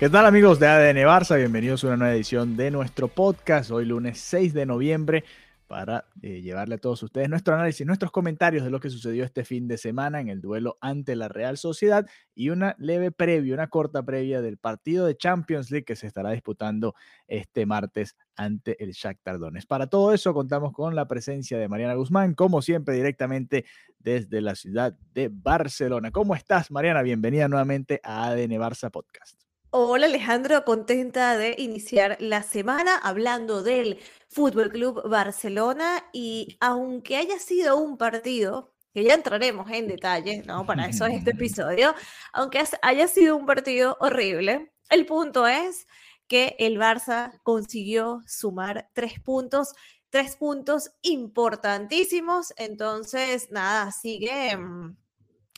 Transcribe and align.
¿Qué 0.00 0.08
tal 0.08 0.24
amigos 0.24 0.58
de 0.58 0.66
ADN 0.66 0.96
Barça? 1.06 1.36
Bienvenidos 1.36 1.84
a 1.84 1.88
una 1.88 1.98
nueva 1.98 2.14
edición 2.14 2.56
de 2.56 2.70
nuestro 2.70 3.08
podcast, 3.08 3.70
hoy 3.70 3.84
lunes 3.84 4.18
6 4.18 4.54
de 4.54 4.64
noviembre, 4.64 5.24
para 5.66 6.06
eh, 6.22 6.40
llevarle 6.40 6.76
a 6.76 6.78
todos 6.78 7.02
ustedes 7.02 7.28
nuestro 7.28 7.54
análisis, 7.54 7.86
nuestros 7.86 8.10
comentarios 8.10 8.64
de 8.64 8.70
lo 8.70 8.80
que 8.80 8.88
sucedió 8.88 9.24
este 9.24 9.44
fin 9.44 9.68
de 9.68 9.76
semana 9.76 10.22
en 10.22 10.30
el 10.30 10.40
duelo 10.40 10.78
ante 10.80 11.16
la 11.16 11.28
Real 11.28 11.58
Sociedad 11.58 12.06
y 12.34 12.48
una 12.48 12.76
leve 12.78 13.12
previa, 13.12 13.52
una 13.52 13.68
corta 13.68 14.02
previa 14.02 14.40
del 14.40 14.56
partido 14.56 15.04
de 15.04 15.18
Champions 15.18 15.70
League 15.70 15.84
que 15.84 15.96
se 15.96 16.06
estará 16.06 16.30
disputando 16.30 16.94
este 17.28 17.66
martes 17.66 18.16
ante 18.36 18.82
el 18.82 18.92
Shakhtar 18.92 19.38
Donetsk. 19.38 19.68
Para 19.68 19.88
todo 19.88 20.14
eso 20.14 20.32
contamos 20.32 20.72
con 20.72 20.94
la 20.94 21.08
presencia 21.08 21.58
de 21.58 21.68
Mariana 21.68 21.92
Guzmán, 21.92 22.32
como 22.32 22.62
siempre 22.62 22.94
directamente 22.94 23.66
desde 23.98 24.40
la 24.40 24.54
ciudad 24.54 24.94
de 25.12 25.28
Barcelona. 25.30 26.10
¿Cómo 26.10 26.34
estás, 26.34 26.70
Mariana? 26.70 27.02
Bienvenida 27.02 27.48
nuevamente 27.48 28.00
a 28.02 28.28
ADN 28.28 28.52
Barça 28.52 28.90
Podcast. 28.90 29.49
Hola 29.72 30.06
Alejandro, 30.06 30.64
contenta 30.64 31.38
de 31.38 31.54
iniciar 31.56 32.16
la 32.18 32.42
semana 32.42 32.96
hablando 32.96 33.62
del 33.62 34.00
Fútbol 34.28 34.70
Club 34.72 35.08
Barcelona 35.08 36.04
y 36.12 36.56
aunque 36.58 37.16
haya 37.16 37.38
sido 37.38 37.76
un 37.76 37.96
partido, 37.96 38.74
que 38.92 39.04
ya 39.04 39.14
entraremos 39.14 39.70
en 39.70 39.86
detalle, 39.86 40.42
¿no? 40.44 40.66
Para 40.66 40.86
eso 40.86 41.06
es 41.06 41.18
este 41.18 41.30
episodio, 41.34 41.94
aunque 42.32 42.64
haya 42.82 43.06
sido 43.06 43.36
un 43.36 43.46
partido 43.46 43.96
horrible, 44.00 44.72
el 44.88 45.06
punto 45.06 45.46
es 45.46 45.86
que 46.26 46.56
el 46.58 46.76
Barça 46.76 47.38
consiguió 47.44 48.22
sumar 48.26 48.90
tres 48.92 49.20
puntos, 49.20 49.74
tres 50.08 50.34
puntos 50.34 50.90
importantísimos, 51.02 52.52
entonces 52.56 53.52
nada, 53.52 53.92
sigue 53.92 54.58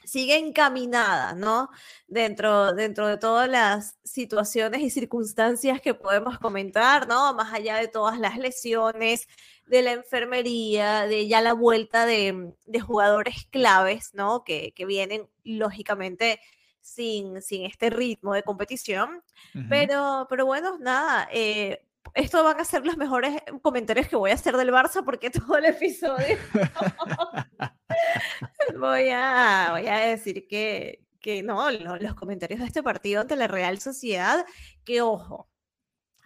sigue 0.04 0.36
encaminada, 0.36 1.34
¿no? 1.34 1.68
Dentro, 2.06 2.72
dentro 2.72 3.06
de 3.06 3.16
todas 3.16 3.48
las 3.48 3.98
situaciones 4.04 4.82
y 4.82 4.90
circunstancias 4.90 5.80
que 5.80 5.94
podemos 5.94 6.38
comentar, 6.38 7.08
¿no? 7.08 7.34
Más 7.34 7.52
allá 7.52 7.76
de 7.76 7.88
todas 7.88 8.18
las 8.18 8.38
lesiones, 8.38 9.28
de 9.66 9.82
la 9.82 9.92
enfermería, 9.92 11.06
de 11.06 11.28
ya 11.28 11.40
la 11.40 11.54
vuelta 11.54 12.04
de, 12.06 12.52
de 12.66 12.80
jugadores 12.80 13.46
claves, 13.50 14.10
¿no? 14.14 14.44
Que, 14.44 14.72
que 14.72 14.84
vienen 14.86 15.28
lógicamente 15.44 16.40
sin, 16.80 17.40
sin 17.40 17.64
este 17.64 17.90
ritmo 17.90 18.34
de 18.34 18.42
competición. 18.42 19.22
Uh 19.54 19.58
-huh. 19.58 19.66
pero, 19.68 20.26
pero 20.28 20.44
bueno, 20.46 20.78
nada, 20.78 21.28
eh, 21.32 21.86
esto 22.14 22.44
van 22.44 22.60
a 22.60 22.64
ser 22.64 22.84
los 22.84 22.96
mejores 22.96 23.42
comentarios 23.62 24.08
que 24.08 24.16
voy 24.16 24.30
a 24.30 24.34
hacer 24.34 24.56
del 24.56 24.72
Barça 24.72 25.04
porque 25.04 25.30
todo 25.30 25.56
el 25.56 25.66
episodio 25.66 26.36
voy, 28.78 29.10
a, 29.10 29.68
voy 29.72 29.86
a 29.86 29.98
decir 29.98 30.46
que, 30.48 31.04
que 31.20 31.42
no, 31.42 31.70
lo, 31.70 31.96
los 31.96 32.14
comentarios 32.14 32.60
de 32.60 32.66
este 32.66 32.82
partido 32.82 33.22
ante 33.22 33.36
la 33.36 33.48
Real 33.48 33.80
Sociedad, 33.80 34.44
que 34.84 35.00
ojo, 35.00 35.50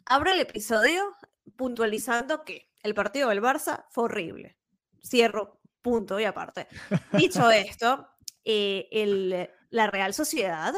abro 0.05 0.31
el 0.31 0.41
episodio 0.41 1.15
puntualizando 1.57 2.45
que 2.45 2.71
el 2.83 2.95
partido 2.95 3.29
del 3.29 3.43
Barça 3.43 3.87
fue 3.91 4.05
horrible. 4.05 4.57
Cierro, 5.05 5.61
punto 5.83 6.19
y 6.19 6.25
aparte. 6.25 6.67
Dicho 7.13 7.51
esto, 7.51 8.09
eh, 8.45 8.89
el, 8.91 9.51
la 9.71 9.87
Real 9.89 10.15
Sociedad 10.15 10.75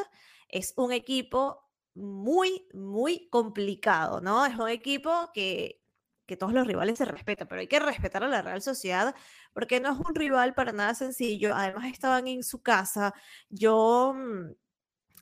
es 0.48 0.75
un 0.76 0.92
equipo 0.92 1.68
muy, 1.98 2.66
muy 2.72 3.28
complicado, 3.28 4.20
¿no? 4.20 4.47
Es 4.47 4.56
un 4.56 4.69
equipo 4.69 5.31
que, 5.34 5.82
que 6.26 6.36
todos 6.36 6.53
los 6.53 6.66
rivales 6.66 6.98
se 6.98 7.04
respetan, 7.04 7.48
pero 7.48 7.60
hay 7.60 7.66
que 7.66 7.81
respetar 7.81 8.22
a 8.22 8.28
la 8.28 8.42
Real 8.42 8.62
Sociedad 8.62 9.14
porque 9.53 9.81
no 9.81 9.92
es 9.92 9.98
un 9.98 10.14
rival 10.14 10.54
para 10.54 10.72
nada 10.72 10.94
sencillo. 10.94 11.54
Además, 11.54 11.86
estaban 11.86 12.28
en 12.28 12.42
su 12.42 12.62
casa. 12.62 13.14
Yo 13.48 14.14
mm, 14.16 14.53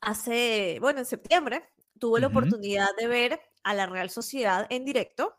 hace, 0.03 0.79
bueno, 0.81 1.01
en 1.01 1.07
septiembre 1.07 1.65
tuve 1.99 2.21
la 2.21 2.27
uh 2.27 2.31
-huh. 2.31 2.33
oportunidad 2.37 2.89
de 2.99 3.07
ver 3.07 3.41
a 3.63 3.75
la 3.75 3.87
Real 3.87 4.11
Sociedad 4.11 4.67
en 4.71 4.85
directo. 4.85 5.35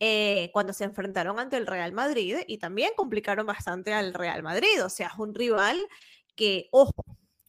Eh, 0.00 0.50
cuando 0.52 0.72
se 0.72 0.84
enfrentaron 0.84 1.40
ante 1.40 1.56
el 1.56 1.66
Real 1.66 1.92
Madrid 1.92 2.36
y 2.46 2.58
también 2.58 2.92
complicaron 2.96 3.46
bastante 3.46 3.92
al 3.92 4.14
Real 4.14 4.44
Madrid, 4.44 4.84
o 4.84 4.88
sea, 4.88 5.08
es 5.08 5.18
un 5.18 5.34
rival 5.34 5.76
que, 6.36 6.68
ojo, 6.70 7.04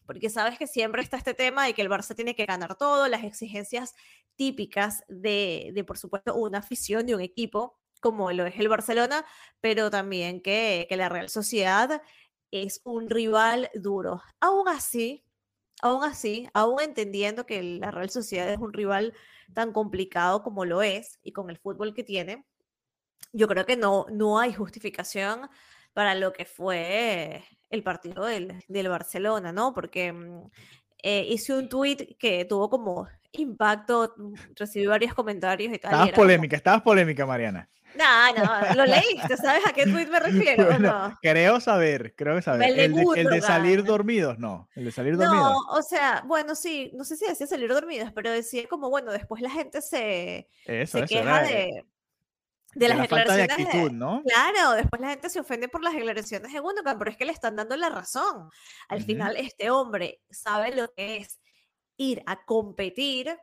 porque 0.10 0.32
sabes 0.32 0.58
que 0.58 0.66
siempre 0.66 1.04
está 1.04 1.18
este 1.18 1.36
tema 1.36 1.68
de 1.68 1.76
que 1.76 1.84
el 1.84 1.88
Barça 1.88 2.16
tiene 2.16 2.34
que 2.34 2.48
ganar 2.48 2.76
todo, 2.78 3.08
las 3.08 3.24
exigencias 3.24 3.94
típicas 4.36 5.04
de, 5.08 5.70
de 5.76 5.84
por 5.84 6.00
supuesto, 6.00 6.34
una 6.34 6.58
afición 6.58 7.06
de 7.06 7.14
un 7.14 7.22
equipo 7.22 7.78
como 8.02 8.32
lo 8.32 8.48
es 8.48 8.58
el 8.58 8.70
Barcelona, 8.70 9.24
pero 9.62 9.92
también 9.92 10.42
que, 10.42 10.88
que, 10.90 10.98
la 10.98 11.10
Real 11.10 11.30
Sociedad 11.30 12.02
es 12.50 12.82
un 12.86 13.08
rival 13.08 13.70
duro. 13.76 14.24
Aún 14.40 14.68
así, 14.68 15.24
aún 15.84 16.04
así, 16.04 16.50
aún 16.56 16.82
entendiendo 16.82 17.46
que 17.46 17.62
la 17.62 17.92
Real 17.92 18.10
Sociedad 18.10 18.50
es 18.50 18.58
un 18.58 18.74
rival 18.74 19.14
tan 19.54 19.72
complicado 19.74 20.42
como 20.42 20.66
lo 20.66 20.82
es 20.82 21.20
y 21.22 21.34
con 21.34 21.52
el 21.52 21.60
fútbol 21.60 21.94
que 21.94 22.04
tiene, 22.04 22.48
yo 23.32 23.48
creo 23.48 23.68
que 23.68 23.78
no, 23.78 24.08
no 24.10 24.40
hay 24.40 24.54
justificación 24.56 25.48
para 25.94 26.16
lo 26.16 26.34
que 26.34 26.46
fue 26.46 27.44
el 27.70 27.84
partido 27.84 28.26
del, 28.26 28.64
del 28.68 28.90
Barcelona, 28.90 29.52
¿no? 29.52 29.74
Porque 29.74 30.14
eh, 31.04 31.26
hice 31.30 31.54
un 31.54 31.70
tweet 31.70 32.18
que 32.20 32.46
tuvo 32.46 32.70
como 32.70 33.08
impacto, 33.32 34.16
recibí 34.56 34.86
varios 34.86 35.14
comentarios 35.14 35.74
y 35.74 35.78
tal. 35.80 35.92
Estabas 35.92 36.10
y 36.10 36.14
polémica, 36.14 36.52
como... 36.52 36.58
estabas 36.58 36.82
polémica, 36.82 37.26
Mariana. 37.26 37.70
No, 37.96 38.34
no, 38.34 38.76
lo 38.76 38.86
leíste, 38.86 39.36
¿sabes 39.38 39.66
a 39.68 39.74
qué 39.74 39.84
tweet 39.84 40.08
me 40.08 40.20
refiero? 40.20 40.66
Bueno, 40.66 41.10
no? 41.10 41.20
Creo 41.22 41.60
saber, 41.60 42.14
creo 42.16 42.42
saber. 42.42 42.70
El 42.70 42.76
de, 42.76 42.86
el, 42.86 42.94
de, 42.94 43.22
el 43.22 43.28
de, 43.28 43.42
salir 43.42 43.84
dormidos, 43.84 44.38
no. 44.38 44.70
El 44.76 44.86
de 44.86 44.92
salir 44.92 45.18
dormidos. 45.18 45.52
No, 45.52 45.58
o 45.72 45.82
sea, 45.82 46.24
bueno, 46.26 46.56
sí, 46.56 46.92
no 46.94 47.04
sé 47.04 47.18
si 47.18 47.28
decía 47.28 47.48
salir 47.48 47.70
dormidos, 47.70 48.12
pero 48.14 48.32
decía 48.32 48.68
como, 48.70 48.90
bueno, 48.90 49.12
después 49.12 49.42
la 49.42 49.50
gente 49.50 49.82
se, 49.82 50.48
eso, 50.66 50.98
se 50.98 51.04
eso, 51.04 51.08
queja 51.08 51.50
era, 51.50 51.84
de, 52.80 52.86
de, 52.86 52.90
las 52.90 52.98
la 52.98 53.04
declaraciones. 53.04 53.48
Falta 53.48 53.64
de 53.64 53.70
actitud, 53.70 53.92
¿no? 53.92 54.24
Claro, 54.26 54.72
después 54.74 55.02
la 55.02 55.10
gente 55.10 55.30
se 55.30 55.40
ofende 55.40 55.68
por 55.68 55.84
las 55.84 55.94
declaraciones 55.94 56.52
de 56.52 56.60
Gundogan, 56.60 56.98
pero 56.98 57.12
es 57.12 57.18
que 57.18 57.26
le 57.26 57.32
están 57.32 57.56
dando 57.56 57.76
la 57.78 57.90
razón. 57.90 58.50
Al 58.88 59.00
uh 59.00 59.02
-huh. 59.02 59.06
final, 59.06 59.38
este 59.38 59.70
hombre 59.70 60.22
sabe 60.30 60.76
lo 60.76 60.92
que 60.94 61.18
es 61.18 61.40
ir 61.98 62.24
a 62.26 62.44
competir 62.46 63.38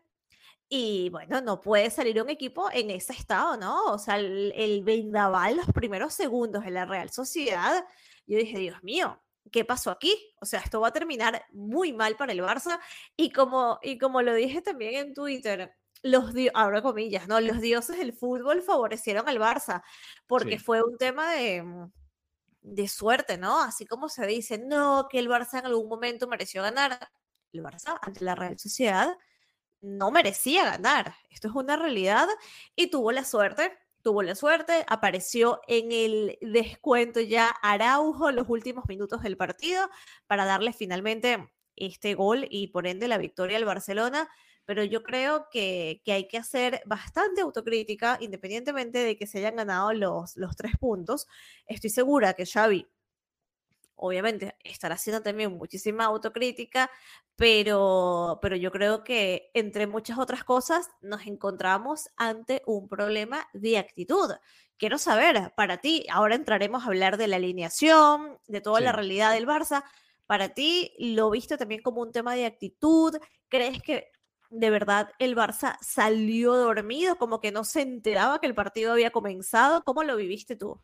y 0.68 1.10
bueno, 1.10 1.40
no 1.40 1.60
puede 1.60 1.90
salir 1.90 2.20
un 2.20 2.30
equipo 2.30 2.68
en 2.72 2.90
ese 2.90 3.12
estado, 3.12 3.56
¿no? 3.56 3.84
O 3.84 3.98
sea, 3.98 4.16
el, 4.16 4.52
el 4.56 4.82
vendaval, 4.82 5.56
los 5.56 5.66
primeros 5.66 6.12
segundos 6.14 6.64
de 6.64 6.72
la 6.72 6.86
Real 6.86 7.10
Sociedad, 7.10 7.84
yo 8.26 8.36
dije, 8.38 8.58
Dios 8.58 8.82
mío, 8.82 9.22
¿qué 9.52 9.64
pasó 9.64 9.90
aquí? 9.90 10.14
O 10.40 10.46
sea, 10.46 10.60
esto 10.60 10.80
va 10.80 10.88
a 10.88 10.92
terminar 10.92 11.44
muy 11.52 11.92
mal 11.92 12.16
para 12.16 12.32
el 12.32 12.40
Barça. 12.40 12.80
Y 13.16 13.30
como, 13.30 13.78
y 13.82 13.98
como 13.98 14.22
lo 14.22 14.34
dije 14.34 14.62
también 14.62 14.94
en 14.94 15.14
Twitter, 15.14 15.72
los 16.02 16.32
abro 16.54 16.82
comillas, 16.82 17.28
¿no? 17.28 17.40
Los 17.40 17.60
dioses 17.60 17.98
del 17.98 18.12
fútbol 18.12 18.62
favorecieron 18.62 19.28
al 19.28 19.38
Barça, 19.38 19.82
porque 20.26 20.58
sí. 20.58 20.64
fue 20.64 20.82
un 20.82 20.96
tema 20.98 21.32
de, 21.32 21.64
de 22.62 22.88
suerte, 22.88 23.38
¿no? 23.38 23.60
Así 23.60 23.86
como 23.86 24.08
se 24.08 24.26
dice, 24.26 24.58
no, 24.58 25.08
que 25.10 25.18
el 25.18 25.28
Barça 25.28 25.60
en 25.60 25.66
algún 25.66 25.88
momento 25.88 26.26
mereció 26.26 26.62
ganar. 26.62 27.10
El 27.52 27.62
Barça 27.62 27.98
ante 28.02 28.24
la 28.24 28.34
Real 28.34 28.58
Sociedad 28.58 29.16
no 29.80 30.10
merecía 30.10 30.64
ganar. 30.64 31.14
Esto 31.30 31.48
es 31.48 31.54
una 31.54 31.76
realidad 31.76 32.28
y 32.74 32.88
tuvo 32.88 33.12
la 33.12 33.24
suerte, 33.24 33.72
tuvo 34.02 34.22
la 34.22 34.34
suerte, 34.34 34.84
apareció 34.88 35.60
en 35.68 35.92
el 35.92 36.38
descuento 36.40 37.20
ya 37.20 37.48
Araujo 37.62 38.30
en 38.30 38.36
los 38.36 38.48
últimos 38.48 38.84
minutos 38.88 39.22
del 39.22 39.36
partido 39.36 39.88
para 40.26 40.44
darle 40.44 40.72
finalmente 40.72 41.52
este 41.76 42.14
gol 42.14 42.46
y 42.50 42.68
por 42.68 42.86
ende 42.86 43.08
la 43.08 43.18
victoria 43.18 43.58
al 43.58 43.64
Barcelona. 43.64 44.28
Pero 44.66 44.84
yo 44.84 45.02
creo 45.02 45.48
que, 45.50 46.02
que, 46.04 46.12
hay 46.12 46.28
que 46.28 46.38
hacer 46.38 46.82
bastante 46.84 47.40
autocrítica, 47.40 48.18
independientemente 48.20 48.98
de 48.98 49.16
que 49.16 49.26
se 49.26 49.38
hayan 49.38 49.56
ganado 49.56 49.92
los, 49.94 50.36
los 50.36 50.56
tres 50.56 50.76
puntos. 50.78 51.26
Estoy 51.66 51.90
segura 51.90 52.34
que 52.34 52.44
Xavi 52.44 52.86
obviamente 53.96 54.56
estará 54.62 54.94
haciendo 54.94 55.22
también 55.22 55.56
muchísima 55.56 56.04
autocrítica, 56.04 56.90
pero, 57.34 58.38
pero 58.40 58.56
yo 58.56 58.70
creo 58.70 59.02
que 59.02 59.50
entre 59.54 59.86
muchas 59.86 60.18
otras 60.18 60.44
cosas 60.44 60.88
nos 61.00 61.26
encontramos 61.26 62.08
ante 62.16 62.62
un 62.66 62.88
problema 62.88 63.48
de 63.52 63.78
actitud. 63.78 64.30
Quiero 64.78 64.98
saber, 64.98 65.52
para 65.56 65.78
ti, 65.78 66.06
ahora 66.10 66.34
entraremos 66.34 66.84
a 66.84 66.88
hablar 66.88 67.16
de 67.16 67.28
la 67.28 67.36
alineación, 67.36 68.38
de 68.46 68.60
toda 68.60 68.80
la 68.80 68.92
realidad 68.92 69.32
del 69.32 69.46
Barça. 69.46 69.82
Para 70.26 70.50
ti, 70.50 70.92
¿lo 70.98 71.30
viste 71.30 71.56
también 71.56 71.82
como 71.82 72.02
un 72.02 72.12
tema 72.12 72.34
de 72.34 72.44
actitud? 72.44 73.16
¿Crees 73.48 73.82
que 73.82 74.10
de 74.50 74.70
verdad 74.70 75.10
el 75.18 75.36
Barça 75.36 75.76
salió 75.80 76.54
dormido, 76.54 77.16
como 77.16 77.40
que 77.40 77.52
no 77.52 77.64
se 77.64 77.82
enteraba 77.82 78.40
que 78.40 78.46
el 78.46 78.54
partido 78.54 78.92
había 78.92 79.10
comenzado? 79.10 79.82
¿Cómo 79.84 80.02
lo 80.04 80.16
viviste 80.16 80.56
tú? 80.56 80.80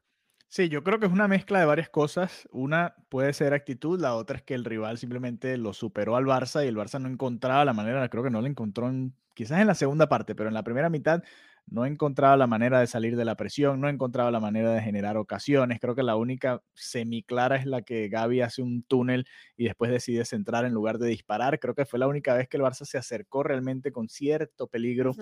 Sí, 0.48 0.68
yo 0.68 0.84
creo 0.84 1.00
que 1.00 1.06
es 1.06 1.12
una 1.12 1.28
mezcla 1.28 1.60
de 1.60 1.64
varias 1.64 1.88
cosas. 1.88 2.46
Una 2.52 2.94
puede 3.08 3.32
ser 3.32 3.54
actitud, 3.54 3.98
la 3.98 4.14
otra 4.14 4.36
es 4.36 4.42
que 4.42 4.52
el 4.54 4.66
rival 4.66 4.98
simplemente 4.98 5.56
lo 5.56 5.72
superó 5.72 6.14
al 6.14 6.26
Barça 6.26 6.62
y 6.62 6.68
el 6.68 6.76
Barça 6.76 7.00
no 7.00 7.08
encontraba 7.08 7.64
la 7.64 7.72
manera, 7.72 8.06
creo 8.10 8.22
que 8.22 8.30
no 8.30 8.42
la 8.42 8.48
encontró 8.48 8.92
quizás 9.34 9.60
en 9.60 9.66
la 9.66 9.74
segunda 9.74 10.10
parte, 10.10 10.34
pero 10.34 10.48
en 10.48 10.54
la 10.54 10.62
primera 10.62 10.90
mitad 10.90 11.22
no 11.66 11.86
encontraba 11.86 12.36
la 12.36 12.46
manera 12.46 12.80
de 12.80 12.86
salir 12.86 13.16
de 13.16 13.24
la 13.24 13.36
presión, 13.36 13.80
no 13.80 13.88
encontraba 13.88 14.30
la 14.30 14.40
manera 14.40 14.72
de 14.72 14.82
generar 14.82 15.16
ocasiones. 15.16 15.80
Creo 15.80 15.94
que 15.94 16.02
la 16.02 16.16
única 16.16 16.62
semiclara 16.74 17.56
es 17.56 17.66
la 17.66 17.82
que 17.82 18.08
Gaby 18.08 18.40
hace 18.42 18.62
un 18.62 18.82
túnel 18.82 19.26
y 19.56 19.64
después 19.64 19.90
decide 19.90 20.24
centrar 20.24 20.64
en 20.64 20.74
lugar 20.74 20.98
de 20.98 21.08
disparar. 21.08 21.58
Creo 21.58 21.74
que 21.74 21.86
fue 21.86 21.98
la 21.98 22.08
única 22.08 22.34
vez 22.34 22.48
que 22.48 22.56
el 22.56 22.62
Barça 22.62 22.84
se 22.84 22.98
acercó 22.98 23.42
realmente 23.42 23.92
con 23.92 24.08
cierto 24.08 24.66
peligro 24.66 25.14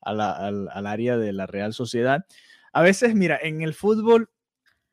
al, 0.00 0.20
al 0.20 0.86
área 0.86 1.16
de 1.16 1.32
la 1.32 1.46
Real 1.46 1.72
Sociedad. 1.72 2.26
A 2.72 2.82
veces, 2.82 3.14
mira, 3.14 3.38
en 3.40 3.62
el 3.62 3.72
fútbol 3.72 4.28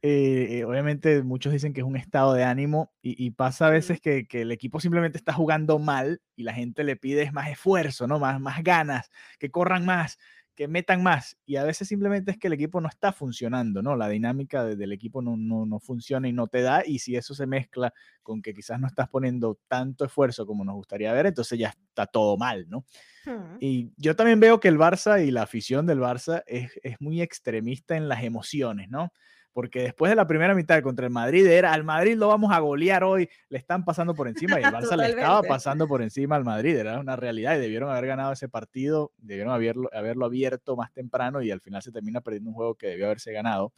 eh, 0.05 0.59
eh, 0.59 0.65
obviamente 0.65 1.23
muchos 1.23 1.53
dicen 1.53 1.71
que 1.71 1.79
es 1.79 1.87
un 1.87 1.95
estado 1.95 2.33
de 2.33 2.43
ánimo 2.43 2.91
y, 3.01 3.31
pasa 3.31 3.67
a 3.67 3.69
veces 3.69 4.01
que, 4.01 4.27
el 4.31 4.51
equipo 4.51 4.81
simplemente 4.81 5.17
está 5.17 5.31
jugando 5.31 5.79
mal 5.79 6.21
y 6.35 6.43
la 6.43 6.53
gente 6.53 6.83
le 6.83 6.97
pide 6.97 7.31
más 7.31 7.49
esfuerzo, 7.49 8.05
¿no? 8.05 8.19
Más, 8.19 8.41
más 8.41 8.61
ganas, 8.63 9.09
que 9.39 9.49
corran 9.49 9.85
más, 9.85 10.19
que 10.55 10.67
metan 10.67 11.01
más. 11.03 11.37
Y 11.45 11.55
a 11.55 11.63
veces 11.63 11.87
simplemente 11.87 12.31
es 12.31 12.37
que 12.37 12.47
el 12.47 12.53
equipo 12.53 12.79
no 12.81 12.87
está 12.87 13.11
funcionando, 13.11 13.81
¿no? 13.81 13.95
La 13.95 14.09
dinámica 14.09 14.63
del 14.63 14.91
equipo 14.91 15.21
no, 15.21 15.35
no, 15.37 15.79
funciona 15.79 16.27
y 16.27 16.33
no 16.33 16.47
te 16.47 16.61
da. 16.61 16.83
Y 16.85 16.99
si 16.99 17.15
eso 17.15 17.33
se 17.33 17.47
mezcla 17.47 17.93
con 18.21 18.41
que 18.41 18.53
quizás 18.53 18.79
no 18.79 18.87
estás 18.87 19.09
poniendo 19.09 19.59
tanto 19.67 20.05
esfuerzo 20.05 20.45
como 20.45 20.63
nos 20.63 20.75
gustaría 20.75 21.13
ver, 21.13 21.27
entonces 21.27 21.57
ya 21.57 21.69
está 21.69 22.05
todo 22.05 22.37
mal, 22.37 22.69
¿no? 22.69 22.85
Hmm. 23.25 23.57
Y 23.59 23.91
yo 23.97 24.15
también 24.15 24.39
veo 24.39 24.59
que 24.59 24.67
el 24.67 24.77
Barça 24.77 25.25
y 25.25 25.31
la 25.31 25.43
afición 25.43 25.85
del 25.85 25.99
Barça 25.99 26.43
es, 26.45 26.71
es 26.83 27.01
muy 27.01 27.21
extremista 27.21 27.95
en 27.95 28.07
las 28.07 28.23
emociones, 28.23 28.89
¿no? 28.89 29.11
Porque 29.53 29.83
después 29.83 30.09
de 30.09 30.15
la 30.15 30.27
primera 30.27 30.55
mitad 30.55 30.81
contra 30.81 31.05
el 31.05 31.11
Madrid 31.11 31.45
era 31.45 31.73
al 31.73 31.83
Madrid 31.83 32.15
lo 32.15 32.27
vamos 32.27 32.51
a 32.51 32.59
golear 32.59 33.03
hoy, 33.03 33.29
le 33.49 33.57
están 33.57 33.85
pasando 33.85 34.13
por 34.15 34.27
encima 34.27 34.59
y 34.59 34.63
el 34.63 34.71
Barça 34.73 34.97
le 34.97 35.09
estaba 35.09 35.41
pasando 35.43 35.87
por 35.87 36.01
encima 36.01 36.35
al 36.35 36.43
Madrid, 36.43 36.75
era 36.75 36.99
una 36.99 37.15
realidad 37.15 37.55
y 37.55 37.59
debieron 37.59 37.89
haber 37.89 38.07
ganado 38.07 38.33
ese 38.33 38.49
partido, 38.49 39.11
debieron 39.17 39.53
haberlo, 39.53 39.89
haberlo 39.93 40.25
abierto 40.25 40.75
más 40.75 40.91
temprano 40.91 41.41
y 41.41 41.51
al 41.51 41.61
final 41.61 41.81
se 41.81 41.91
termina 41.91 42.21
perdiendo 42.21 42.49
un 42.49 42.55
juego 42.55 42.75
que 42.75 42.87
debió 42.87 43.05
haberse 43.05 43.31
ganado, 43.31 43.73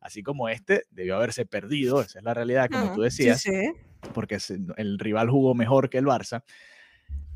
así 0.00 0.22
como 0.22 0.48
este 0.48 0.84
debió 0.90 1.16
haberse 1.16 1.44
perdido, 1.44 2.00
esa 2.00 2.18
es 2.18 2.24
la 2.24 2.34
realidad, 2.34 2.68
como 2.70 2.94
tú 2.94 3.02
decías, 3.02 3.44
porque 4.14 4.38
el 4.76 4.98
rival 4.98 5.28
jugó 5.28 5.54
mejor 5.54 5.90
que 5.90 5.98
el 5.98 6.06
Barça. 6.06 6.42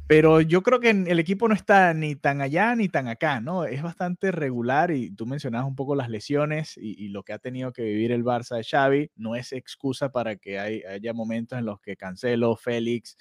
Pero 0.06 0.40
yo 0.40 0.62
creo 0.62 0.81
que 0.81 0.90
el 0.90 1.19
equipo 1.19 1.49
no 1.49 1.54
está 1.54 1.94
ni 1.94 2.16
tan 2.16 2.40
allá 2.43 2.75
ni 2.76 2.88
tan 2.88 3.08
acá, 3.08 3.40
¿no? 3.40 3.64
Es 3.64 3.82
bastante 3.82 4.31
regular 4.31 4.90
y 4.90 5.10
tú 5.10 5.26
mencionabas 5.26 5.66
un 5.66 5.76
poco 5.76 5.94
las 5.94 6.10
lesiones 6.10 6.76
y, 6.76 7.08
lo 7.08 7.22
que 7.22 7.32
ha 7.32 7.38
tenido 7.38 7.72
que 7.72 7.82
vivir 7.82 8.12
el 8.12 8.25
Barça 8.25 8.56
de 8.56 8.64
Xavi. 8.64 9.10
No 9.16 9.37
es 9.37 9.52
excusa 9.52 10.10
para 10.10 10.37
que 10.37 10.58
haya 10.58 11.12
momentos 11.14 11.58
en 11.58 11.64
los 11.64 11.81
que 11.81 11.96
Cancelo, 11.96 12.56
Félix, 12.56 13.16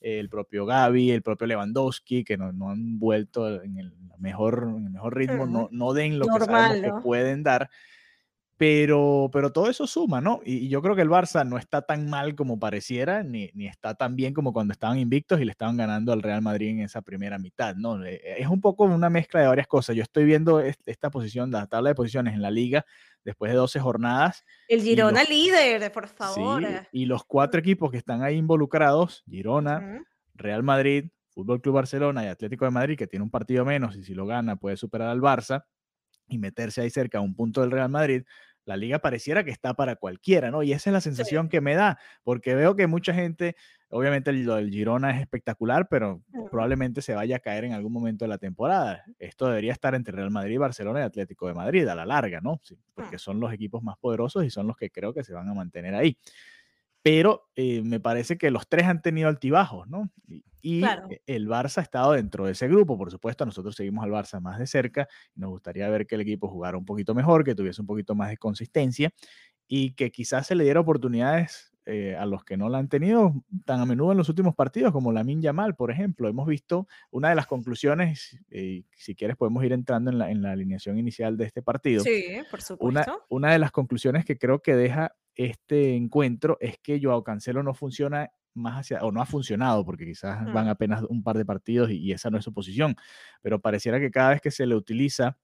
el 0.00 0.28
propio 0.28 0.66
Gaby, 0.66 1.12
el 1.12 1.22
propio 1.22 1.46
Lewandowski, 1.46 2.24
que 2.24 2.36
no, 2.36 2.46
han 2.70 2.98
vuelto 2.98 3.62
en 3.62 3.78
el 3.78 3.92
mejor, 4.18 4.68
en 4.76 4.86
el 4.86 4.90
mejor 4.90 5.16
ritmo, 5.16 5.46
no, 5.46 5.68
no 5.70 5.92
den 5.92 6.18
lo 6.18 6.26
que 6.26 6.82
que 6.82 6.92
pueden 7.02 7.42
dar. 7.42 7.70
Pero, 8.56 9.28
pero 9.32 9.50
todo 9.50 9.68
eso 9.68 9.86
suma, 9.86 10.20
¿no? 10.20 10.40
Y, 10.44 10.68
yo 10.68 10.82
creo 10.82 10.94
que 10.94 11.02
el 11.02 11.08
Barça 11.08 11.46
no 11.46 11.58
está 11.58 11.82
tan 11.82 12.08
mal 12.08 12.34
como 12.34 12.58
pareciera, 12.58 13.22
ni, 13.22 13.50
ni, 13.54 13.66
está 13.66 13.94
tan 13.94 14.14
bien 14.14 14.34
como 14.34 14.52
cuando 14.52 14.72
estaban 14.72 14.98
invictos 14.98 15.40
y 15.40 15.44
le 15.44 15.50
estaban 15.50 15.76
ganando 15.76 16.12
al 16.12 16.22
Real 16.22 16.42
Madrid 16.42 16.68
en 16.68 16.80
esa 16.80 17.02
primera 17.02 17.38
mitad, 17.38 17.74
¿no? 17.74 18.04
Eh, 18.04 18.20
es 18.38 18.46
un 18.46 18.60
poco 18.60 18.84
una 18.84 19.10
mezcla 19.10 19.40
de 19.40 19.48
varias 19.48 19.66
cosas. 19.66 19.96
Yo 19.96 20.02
estoy 20.02 20.24
viendo 20.24 20.60
esta 20.60 21.10
posición, 21.10 21.50
la 21.50 21.66
tabla 21.66 21.90
de 21.90 21.94
posiciones 21.94 22.34
en 22.34 22.42
la 22.42 22.50
liga 22.50 22.84
después 23.24 23.50
de 23.50 23.56
12 23.56 23.80
jornadas. 23.80 24.44
El 24.68 24.82
Girona 24.82 25.24
líder, 25.24 25.90
por 25.92 26.08
favor. 26.08 26.62
y 26.92 27.06
los 27.06 27.24
cuatro 27.24 27.60
equipos 27.60 27.90
que 27.90 27.98
están 27.98 28.22
ahí 28.22 28.36
involucrados, 28.36 29.24
Girona, 29.28 30.02
Real 30.34 30.62
Madrid, 30.62 31.10
Fútbol 31.30 31.60
Club 31.60 31.76
Barcelona 31.76 32.24
y 32.24 32.28
Atlético 32.28 32.64
de 32.64 32.70
Madrid, 32.70 32.96
que 32.96 33.06
tiene 33.06 33.24
un 33.24 33.30
partido 33.30 33.64
menos 33.64 33.96
y 33.96 34.04
si 34.04 34.14
lo 34.14 34.26
gana 34.26 34.56
puede 34.56 34.76
superar 34.76 35.08
al 35.08 35.20
Barça 35.20 35.64
y 36.32 36.38
meterse 36.38 36.80
ahí 36.80 36.90
cerca 36.90 37.18
a 37.18 37.20
un 37.20 37.34
punto 37.34 37.60
del 37.60 37.70
Real 37.70 37.88
Madrid, 37.88 38.24
la 38.64 38.76
liga 38.76 39.00
pareciera 39.00 39.44
que 39.44 39.50
está 39.50 39.74
para 39.74 39.96
cualquiera, 39.96 40.50
¿no? 40.50 40.62
Y 40.62 40.72
esa 40.72 40.90
es 40.90 40.94
la 40.94 41.00
sensación 41.00 41.48
que 41.48 41.60
me 41.60 41.74
da, 41.74 41.98
porque 42.22 42.54
veo 42.54 42.76
que 42.76 42.86
mucha 42.86 43.12
gente, 43.12 43.56
obviamente 43.88 44.32
lo 44.32 44.54
del 44.54 44.70
Girona 44.70 45.10
es 45.10 45.20
espectacular, 45.20 45.88
pero 45.88 46.22
probablemente 46.50 47.02
se 47.02 47.14
vaya 47.14 47.36
a 47.36 47.40
caer 47.40 47.64
en 47.64 47.72
algún 47.72 47.92
momento 47.92 48.24
de 48.24 48.28
la 48.28 48.38
temporada. 48.38 49.04
Esto 49.18 49.48
debería 49.48 49.72
estar 49.72 49.94
entre 49.94 50.14
Real 50.14 50.30
Madrid, 50.30 50.58
Barcelona 50.58 51.00
y 51.00 51.02
Atlético 51.02 51.48
de 51.48 51.54
Madrid 51.54 51.88
a 51.88 51.94
la 51.94 52.06
larga, 52.06 52.40
¿no? 52.40 52.60
Sí, 52.62 52.78
porque 52.94 53.18
son 53.18 53.40
los 53.40 53.52
equipos 53.52 53.82
más 53.82 53.98
poderosos 53.98 54.44
y 54.44 54.50
son 54.50 54.68
los 54.68 54.76
que 54.76 54.90
creo 54.90 55.12
que 55.12 55.24
se 55.24 55.32
van 55.32 55.48
a 55.48 55.54
mantener 55.54 55.94
ahí 55.94 56.16
pero 57.02 57.50
eh, 57.56 57.82
me 57.82 58.00
parece 58.00 58.38
que 58.38 58.50
los 58.50 58.68
tres 58.68 58.86
han 58.86 59.02
tenido 59.02 59.28
altibajos, 59.28 59.88
¿no? 59.88 60.10
Y, 60.64 60.82
el 61.26 61.48
Barça 61.48 61.78
ha 61.78 61.82
estado 61.82 62.12
dentro 62.12 62.46
de 62.46 62.52
ese 62.52 62.68
grupo, 62.68 62.96
por 62.96 63.10
supuesto, 63.10 63.44
nosotros 63.44 63.74
seguimos 63.74 64.04
al 64.04 64.12
Barça 64.12 64.40
más 64.40 64.60
de 64.60 64.68
cerca, 64.68 65.08
nos 65.34 65.50
gustaría 65.50 65.88
ver 65.88 66.06
que 66.06 66.14
el 66.14 66.20
equipo 66.20 66.48
jugara 66.48 66.78
un 66.78 66.84
poquito 66.84 67.14
mejor, 67.14 67.42
que 67.42 67.56
tuviese 67.56 67.80
un 67.80 67.88
poquito 67.88 68.14
más 68.14 68.30
de 68.30 68.36
consistencia 68.36 69.12
y 69.66 69.94
que 69.94 70.12
quizás 70.12 70.46
se 70.46 70.54
le 70.54 70.62
diera 70.62 70.78
oportunidades 70.78 71.72
eh, 71.84 72.14
a 72.14 72.26
los 72.26 72.44
que 72.44 72.56
no 72.56 72.68
la 72.68 72.78
han 72.78 72.88
tenido 72.88 73.34
tan 73.64 73.80
a 73.80 73.86
menudo 73.86 74.12
en 74.12 74.18
los 74.18 74.28
últimos 74.28 74.54
partidos, 74.54 74.92
como 74.92 75.10
la 75.10 75.24
Yamal, 75.24 75.74
por 75.74 75.90
ejemplo. 75.90 76.28
Hemos 76.28 76.46
visto 76.46 76.86
una 77.10 77.30
de 77.30 77.34
las 77.34 77.48
conclusiones, 77.48 78.38
y 78.48 78.86
si 78.94 79.16
quieres 79.16 79.36
podemos 79.36 79.64
ir 79.64 79.72
entrando 79.72 80.12
en 80.12 80.18
la, 80.18 80.30
en 80.30 80.42
la, 80.42 80.52
alineación 80.52 80.96
inicial 80.96 81.36
de 81.36 81.46
este 81.46 81.60
partido. 81.60 82.04
Sí, 82.04 82.38
por 82.52 82.62
supuesto. 82.62 82.86
Una, 82.86 83.06
una 83.30 83.52
de 83.52 83.58
las 83.58 83.72
conclusiones 83.72 84.24
que 84.24 84.38
creo 84.38 84.62
que 84.62 84.76
deja 84.76 85.16
este 85.34 85.94
encuentro 85.94 86.56
es 86.60 86.78
que 86.78 87.00
Joao 87.02 87.24
Cancelo 87.24 87.62
no 87.62 87.74
funciona 87.74 88.30
más 88.54 88.80
hacia, 88.80 89.00
o 89.00 89.12
no 89.12 89.22
ha 89.22 89.26
funcionado, 89.26 89.84
porque 89.84 90.04
quizás 90.04 90.52
van 90.52 90.68
apenas 90.68 91.02
un 91.08 91.22
par 91.22 91.38
de 91.38 91.44
partidos 91.44 91.90
y, 91.90 92.12
esa 92.12 92.30
no 92.30 92.38
es 92.38 92.44
su 92.44 92.52
posición, 92.52 92.96
pero 93.40 93.60
pareciera 93.60 93.98
que 93.98 94.10
cada 94.10 94.30
vez 94.30 94.40
que 94.40 94.50
se 94.50 94.66
le 94.66 94.74
utiliza 94.74 95.38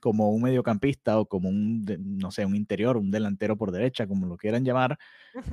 como 0.00 0.30
un 0.30 0.42
mediocampista 0.42 1.20
o 1.20 1.26
como 1.26 1.48
un, 1.48 1.84
no 2.18 2.32
sé, 2.32 2.44
un 2.44 2.56
interior, 2.56 2.96
un 2.96 3.12
delantero 3.12 3.56
por 3.56 3.70
derecha, 3.70 4.08
como 4.08 4.26
lo 4.26 4.36
quieran 4.36 4.64
llamar, 4.64 4.98